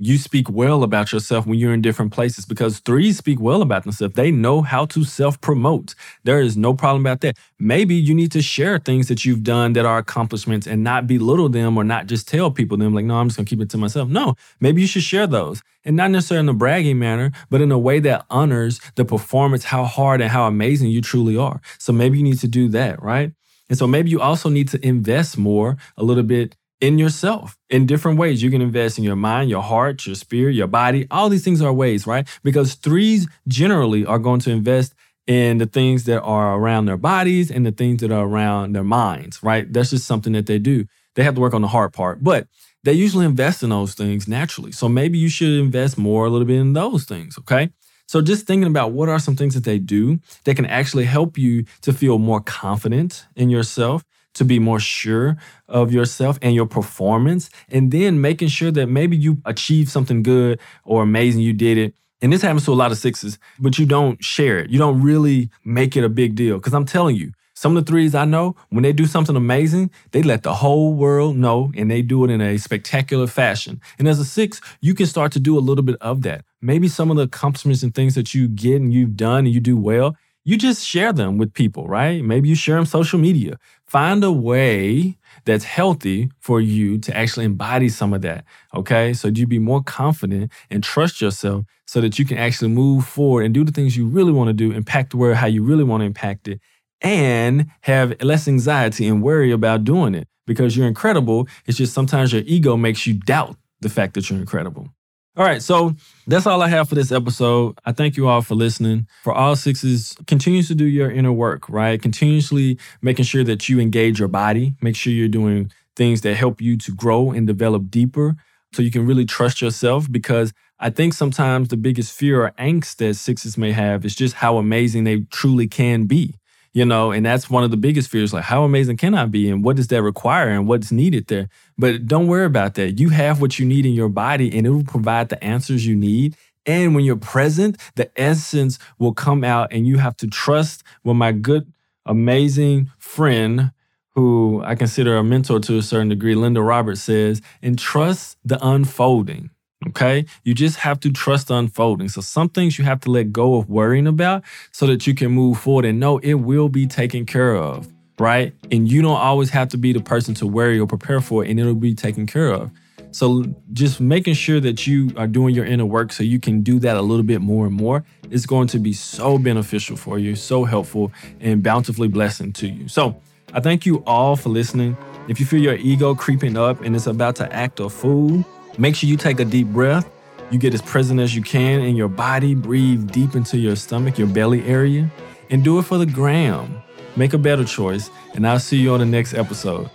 you 0.01 0.17
speak 0.17 0.49
well 0.49 0.83
about 0.83 1.13
yourself 1.13 1.47
when 1.47 1.59
you're 1.59 1.75
in 1.75 1.83
different 1.83 2.11
places 2.11 2.47
because 2.47 2.79
threes 2.81 3.19
speak 3.19 3.39
well 3.39 3.61
about 3.61 3.83
themselves. 3.85 4.15
They 4.15 4.31
know 4.31 4.63
how 4.63 4.87
to 4.87 5.05
self 5.05 5.39
promote. 5.43 5.95
There 6.25 6.41
is 6.41 6.57
no 6.57 6.73
problem 6.73 7.03
about 7.03 7.21
that. 7.21 7.37
Maybe 7.59 7.95
you 7.95 8.15
need 8.15 8.33
to 8.33 8.41
share 8.41 8.79
things 8.79 9.09
that 9.09 9.27
you've 9.27 9.43
done 9.43 9.75
that 9.75 9.85
are 9.85 9.99
accomplishments 9.99 10.67
and 10.67 10.83
not 10.83 11.07
belittle 11.07 11.51
them 11.51 11.77
or 11.77 11.85
not 11.85 12.07
just 12.07 12.27
tell 12.27 12.51
people 12.51 12.79
them, 12.79 12.95
like, 12.95 13.05
no, 13.05 13.17
I'm 13.17 13.29
just 13.29 13.37
gonna 13.37 13.47
keep 13.47 13.61
it 13.61 13.69
to 13.71 13.79
myself. 13.79 14.09
No, 14.09 14.35
maybe 14.59 14.81
you 14.81 14.87
should 14.87 15.03
share 15.03 15.27
those 15.27 15.63
and 15.85 15.97
not 15.97 16.11
necessarily 16.11 16.45
in 16.45 16.49
a 16.49 16.55
bragging 16.55 16.99
manner, 16.99 17.31
but 17.51 17.61
in 17.61 17.71
a 17.71 17.79
way 17.79 18.01
that 18.01 18.25
honors 18.31 18.81
the 18.95 19.05
performance, 19.05 19.65
how 19.65 19.85
hard 19.85 20.23
and 20.23 20.31
how 20.31 20.47
amazing 20.47 20.91
you 20.91 21.03
truly 21.03 21.37
are. 21.37 21.61
So 21.79 21.93
maybe 21.93 22.17
you 22.17 22.25
need 22.25 22.39
to 22.41 22.49
do 22.49 22.69
that, 22.71 23.03
right? 23.03 23.33
And 23.69 23.79
so 23.79 23.87
maybe 23.87 24.11
you 24.11 24.21
also 24.21 24.49
need 24.49 24.69
to 24.69 24.85
invest 24.85 25.39
more 25.39 25.77
a 25.97 26.03
little 26.03 26.25
bit 26.25 26.57
in 26.81 26.99
yourself 26.99 27.57
in 27.69 27.87
different 27.87 28.19
ways. 28.19 28.43
You 28.43 28.51
can 28.51 28.63
invest 28.63 28.99
in 28.99 29.05
your 29.05 29.17
mind, 29.17 29.51
your 29.51 29.63
heart, 29.63 30.07
your 30.07 30.15
spirit, 30.15 30.55
your 30.55 30.67
body. 30.67 31.07
All 31.11 31.29
these 31.29 31.45
things 31.45 31.61
are 31.61 31.73
ways, 31.73 32.07
right? 32.07 32.27
Because 32.43 32.75
threes 32.75 33.29
generally 33.47 34.05
are 34.07 34.19
going 34.19 34.41
to 34.41 34.51
invest 34.51 34.95
in 35.27 35.59
the 35.59 35.67
things 35.67 36.05
that 36.05 36.21
are 36.23 36.57
around 36.57 36.87
their 36.87 36.97
bodies 36.97 37.51
and 37.51 37.65
the 37.65 37.73
things 37.73 38.01
that 38.01 38.11
are 38.11 38.25
around 38.25 38.73
their 38.73 38.85
minds, 38.85 39.43
right? 39.43 39.71
That's 39.73 39.91
just 39.91 40.07
something 40.07 40.33
that 40.33 40.47
they 40.47 40.59
do. 40.59 40.87
They 41.15 41.23
have 41.23 41.35
to 41.35 41.41
work 41.41 41.55
on 41.55 41.63
the 41.63 41.69
hard 41.69 41.93
part, 41.93 42.25
but 42.25 42.49
they 42.83 42.95
usually 42.95 43.27
invest 43.27 43.63
in 43.63 43.71
those 43.71 43.95
things 43.95 44.27
naturally. 44.27 44.73
So 44.73 44.89
maybe 44.89 45.19
you 45.19 45.29
should 45.29 45.61
invest 45.61 45.99
more 45.99 46.27
a 46.27 46.31
little 46.31 46.47
bit 46.47 46.59
in 46.59 46.73
those 46.73 47.05
things, 47.05 47.39
okay? 47.39 47.71
So 48.07 48.21
just 48.21 48.47
thinking 48.47 48.67
about 48.67 48.93
what 48.93 49.09
are 49.09 49.21
some 49.21 49.37
things 49.37 49.55
that 49.55 49.65
they 49.65 49.79
do 49.79 50.19
that 50.45 50.57
can 50.57 50.67
actually 50.67 51.05
help 51.05 51.39
you 51.39 51.65
to 51.83 51.93
feel 51.93 52.19
more 52.19 52.41
confident 52.41 53.27
in 53.37 53.51
yourself, 53.51 54.03
to 54.35 54.45
be 54.45 54.59
more 54.59 54.81
sure 54.81 55.37
of 55.69 55.93
yourself 55.93 56.39
and 56.43 56.55
your 56.55 56.67
performance, 56.67 57.51
and 57.69 57.91
then 57.91 58.21
making 58.21 58.49
sure 58.49 58.71
that 58.71 58.87
maybe 58.87 59.17
you 59.17 59.39
achieved 59.45 59.91
something 59.91 60.23
good 60.23 60.61
or 60.85 61.03
amazing, 61.03 61.43
you 61.43 61.53
did 61.53 61.79
it. 61.79 61.95
And 62.23 62.33
this 62.33 62.43
happens 62.43 62.65
to 62.67 62.73
a 62.73 62.75
lot 62.75 62.93
of 62.93 62.99
sixes, 62.99 63.39
but 63.59 63.79
you 63.79 63.87
don't 63.87 64.23
share 64.23 64.59
it. 64.59 64.71
You 64.71 64.79
don't 64.79 65.01
really 65.01 65.51
make 65.65 65.97
it 65.97 66.05
a 66.05 66.09
big 66.09 66.35
deal. 66.35 66.57
Because 66.57 66.75
I'm 66.75 66.85
telling 66.85 67.17
you, 67.17 67.33
some 67.55 67.77
of 67.77 67.85
the 67.85 67.91
threes 67.91 68.15
I 68.15 68.25
know, 68.25 68.57
when 68.71 68.83
they 68.83 68.93
do 68.93 69.05
something 69.05 69.37
amazing, 69.37 69.91
they 70.13 70.23
let 70.23 70.43
the 70.43 70.55
whole 70.55 70.95
world 70.95 71.37
know 71.37 71.73
and 71.77 71.91
they 71.91 72.01
do 72.01 72.25
it 72.25 72.31
in 72.31 72.41
a 72.41 72.57
spectacular 72.59 73.27
fashion. 73.27 73.81
And 73.99 74.09
as 74.09 74.19
a 74.19 74.25
six, 74.25 74.61
you 74.81 74.95
can 74.95 75.07
start 75.07 75.33
to 75.33 75.41
do 75.41 75.59
a 75.59 75.61
little 75.61 75.85
bit 75.85 75.97
of 76.01 76.23
that. 76.23 76.45
Maybe 76.63 76.89
some 76.89 77.11
of 77.11 77.19
the 77.19 77.25
accomplishments 77.25 77.83
and 77.83 77.95
things 77.95 78.15
that 78.15 78.35
you 78.35 78.49
get 78.49 78.77
and 78.77 78.95
you've 78.95 79.17
done 79.17 79.45
and 79.45 79.55
you 79.55 79.61
do 79.61 79.77
well, 79.77 80.17
you 80.45 80.57
just 80.57 80.87
share 80.87 81.13
them 81.13 81.39
with 81.39 81.53
people, 81.53 81.87
right? 81.87 82.25
Maybe 82.25 82.49
you 82.49 82.55
share 82.55 82.77
them 82.77 82.87
social 82.87 83.19
media. 83.19 83.59
Find 83.87 84.25
a 84.25 84.33
way 84.33 85.19
that's 85.45 85.65
healthy 85.65 86.31
for 86.41 86.61
you 86.61 86.99
to 86.99 87.17
actually 87.17 87.45
embody 87.45 87.89
some 87.89 88.13
of 88.15 88.23
that. 88.23 88.45
Okay. 88.75 89.13
So 89.13 89.29
you 89.29 89.47
be 89.47 89.59
more 89.59 89.83
confident 89.83 90.51
and 90.71 90.83
trust 90.83 91.21
yourself 91.21 91.65
so 91.87 92.01
that 92.01 92.19
you 92.19 92.25
can 92.25 92.39
actually 92.39 92.69
move 92.69 93.07
forward 93.07 93.45
and 93.45 93.55
do 93.55 93.65
the 93.65 93.73
things 93.73 93.97
you 93.97 94.07
really 94.07 94.33
want 94.33 94.49
to 94.49 94.53
do, 94.53 94.73
impact 94.73 95.11
the 95.11 95.17
world 95.17 95.37
how 95.37 95.47
you 95.47 95.63
really 95.63 95.85
want 95.85 96.01
to 96.01 96.07
impact 96.07 96.49
it, 96.49 96.61
and 97.01 97.67
have 97.83 98.21
less 98.23 98.47
anxiety 98.49 99.07
and 99.07 99.23
worry 99.23 99.51
about 99.53 99.85
doing 99.85 100.15
it 100.15 100.29
because 100.47 100.77
you're 100.77 100.87
incredible. 100.89 101.49
It's 101.67 101.79
just 101.79 101.93
sometimes 101.95 102.33
your 102.33 102.43
ego 102.47 102.77
makes 102.77 103.07
you 103.07 103.15
doubt 103.15 103.57
the 103.81 103.89
fact 103.89 104.15
that 104.15 104.29
you're 104.29 104.39
incredible. 104.39 104.89
All 105.37 105.45
right, 105.45 105.63
so 105.63 105.95
that's 106.27 106.45
all 106.45 106.61
I 106.61 106.69
have 106.69 106.89
for 106.89 106.97
this 106.97 107.13
episode. 107.13 107.79
I 107.85 107.93
thank 107.93 108.17
you 108.17 108.27
all 108.27 108.43
for 108.43 108.57
listening. 108.57 109.07
For 109.23 109.33
all 109.33 109.55
sixes, 109.55 110.17
continues 110.27 110.67
to 110.69 110.75
do 110.75 110.85
your 110.85 111.09
inner 111.09 111.33
work, 111.33 111.69
right? 111.69 112.03
Continuously 112.03 112.79
making 113.01 113.27
sure 113.27 113.45
that 113.45 113.69
you 113.69 113.79
engage 113.79 114.19
your 114.19 114.29
body, 114.29 114.75
make 114.83 114.97
sure 114.97 115.13
you're 115.13 115.29
doing 115.29 115.71
things 115.95 116.23
that 116.23 116.35
help 116.35 116.61
you 116.61 116.77
to 116.79 116.93
grow 116.93 117.31
and 117.31 117.47
develop 117.47 117.91
deeper 117.91 118.37
so 118.73 118.83
you 118.83 118.91
can 118.91 119.07
really 119.07 119.25
trust 119.25 119.63
yourself 119.63 120.11
because 120.11 120.53
I 120.81 120.91
think 120.91 121.15
sometimes 121.15 121.69
the 121.69 121.77
biggest 121.77 122.13
fear 122.13 122.45
or 122.45 122.51
angst 122.59 122.97
that 122.97 123.15
sixes 123.15 123.57
may 123.57 123.71
have 123.71 124.05
is 124.05 124.17
just 124.17 124.35
how 124.35 124.59
amazing 124.59 125.05
they 125.05 125.21
truly 125.31 125.69
can 125.69 126.07
be 126.07 126.35
you 126.73 126.85
know, 126.85 127.11
and 127.11 127.27
that's 127.27 127.51
one 127.51 127.65
of 127.65 127.71
the 127.71 127.77
biggest 127.77 128.09
fears 128.11 128.33
like, 128.33 128.45
how 128.45 128.63
amazing 128.63 128.97
can 128.97 129.15
I 129.15 129.27
be? 129.27 129.51
And 129.51 129.65
what 129.65 129.77
does 129.77 129.89
that 129.89 130.03
require 130.03 130.49
and 130.49 130.69
what's 130.69 130.93
needed 130.93 131.27
there? 131.27 131.49
But 131.77 132.07
don't 132.07 132.29
worry 132.29 132.45
about 132.45 132.75
that. 132.75 133.01
You 133.01 133.09
have 133.09 133.41
what 133.41 133.59
you 133.59 133.67
need 133.67 133.87
in 133.87 133.93
your 133.93 134.09
body 134.09 134.57
and 134.57 134.67
it 134.67 134.71
will 134.71 134.85
provide 134.85 135.29
the 135.31 135.43
answers 135.43 135.87
you 135.87 135.97
need. 135.97 136.37
And 136.67 136.95
when 136.95 137.05
you're 137.05 137.17
present, 137.17 137.79
the 137.97 138.11
essence 138.21 138.79
will 138.99 139.15
come 139.15 139.43
out 139.43 139.73
and 139.73 139.87
you 139.87 139.99
have 139.99 140.17
to 140.19 140.29
trust 140.29 140.85
what 141.03 141.15
my 141.15 141.33
good, 141.33 141.73
amazing 142.07 142.91
friend, 142.99 143.73
who 144.11 144.63
I 144.65 144.75
consider 144.75 145.17
a 145.17 145.25
mentor 145.25 145.59
to 145.61 145.79
a 145.79 145.83
certain 145.83 146.09
degree, 146.09 146.35
Linda 146.35 146.63
Roberts 146.63 147.03
says, 147.03 147.41
and 147.63 147.79
trust 147.79 148.37
the 148.45 148.65
unfolding. 148.65 149.51
Okay. 149.89 150.27
You 150.45 150.55
just 150.55 150.77
have 150.79 151.01
to 151.01 151.11
trust 151.11 151.51
unfolding. 151.51 152.09
So 152.09 152.21
some 152.21 152.49
things 152.49 152.79
you 152.79 152.85
have 152.85 153.01
to 153.01 153.11
let 153.11 153.33
go 153.33 153.57
of 153.57 153.71
worrying 153.71 154.07
about 154.07 154.43
so 154.73 154.87
that 154.87 155.07
you 155.07 155.15
can 155.15 155.31
move 155.31 155.59
forward 155.59 155.87
and 155.87 155.99
know 155.99 156.19
it 156.19 156.35
will 156.35 156.69
be 156.69 156.87
taken 156.87 157.25
care 157.25 157.57
of. 157.57 157.89
Right. 158.19 158.55
And 158.71 158.91
you 158.91 159.01
don't 159.01 159.17
always 159.17 159.49
have 159.51 159.69
to 159.71 159.79
be 159.79 159.95
the 159.95 160.01
person 160.01 160.35
to 160.35 160.47
worry 160.47 160.79
or 160.79 160.87
prepare 160.87 161.23
for 161.23 161.45
it 161.45 161.51
and 161.51 161.59
it'll 161.59 161.75
be 161.75 161.95
taken 161.95 162.27
care 162.27 162.53
of. 162.53 162.71
So 163.13 163.45
just 163.73 164.01
making 164.01 164.35
sure 164.35 164.61
that 164.61 164.87
you 164.87 165.13
are 165.17 165.27
doing 165.27 165.55
your 165.55 165.65
inner 165.65 165.87
work 165.87 166.13
so 166.13 166.23
you 166.23 166.39
can 166.39 166.63
do 166.63 166.79
that 166.81 166.97
a 166.97 167.03
little 167.03 167.25
bit 167.25 167.41
more 167.41 167.67
and 167.67 167.75
more 167.75 168.05
is 168.31 168.47
going 168.47 168.69
to 168.69 168.79
be 168.79 168.93
so 168.93 169.39
beneficial 169.39 169.97
for 169.97 170.19
you, 170.19 170.37
so 170.37 170.65
helpful 170.65 171.11
and 171.41 171.63
bountifully 171.63 172.09
blessing 172.09 172.53
to 172.53 172.69
you. 172.69 172.87
So 172.87 173.21
I 173.53 173.61
thank 173.61 173.85
you 173.85 174.05
all 174.07 174.37
for 174.37 174.51
listening. 174.51 174.97
If 175.29 175.41
you 175.41 175.47
feel 175.47 175.61
your 175.61 175.75
ego 175.75 176.15
creeping 176.15 176.57
up 176.57 176.83
and 176.83 176.95
it's 176.95 177.07
about 177.07 177.37
to 177.37 177.53
act 177.53 177.81
a 177.81 177.89
fool, 177.89 178.45
Make 178.79 178.97
sure 178.97 179.09
you 179.09 179.17
take 179.17 179.41
a 179.41 179.45
deep 179.45 179.69
breath. 179.69 180.09
You 180.51 180.59
get 180.59 180.75
as 180.75 180.83
present 180.83 181.21
as 181.21 181.35
you 181.35 181.43
can 181.43 181.81
in 181.81 181.97
your 181.97 182.09
body. 182.09 182.55
Breathe 182.55 183.11
deep 183.11 183.35
into 183.35 183.59
your 183.59 183.77
stomach, 183.77 184.19
your 184.19 184.29
belly 184.29 184.65
area, 184.67 185.11
and 185.49 185.63
do 185.63 185.79
it 185.79 185.83
for 185.83 185.99
the 185.99 186.07
gram. 186.07 186.83
Make 187.17 187.33
a 187.35 187.39
better 187.39 187.65
choice, 187.65 188.11
and 188.35 188.47
I'll 188.47 188.59
see 188.61 188.79
you 188.79 188.93
on 188.93 189.01
the 189.01 189.07
next 189.07 189.35
episode. 189.35 189.91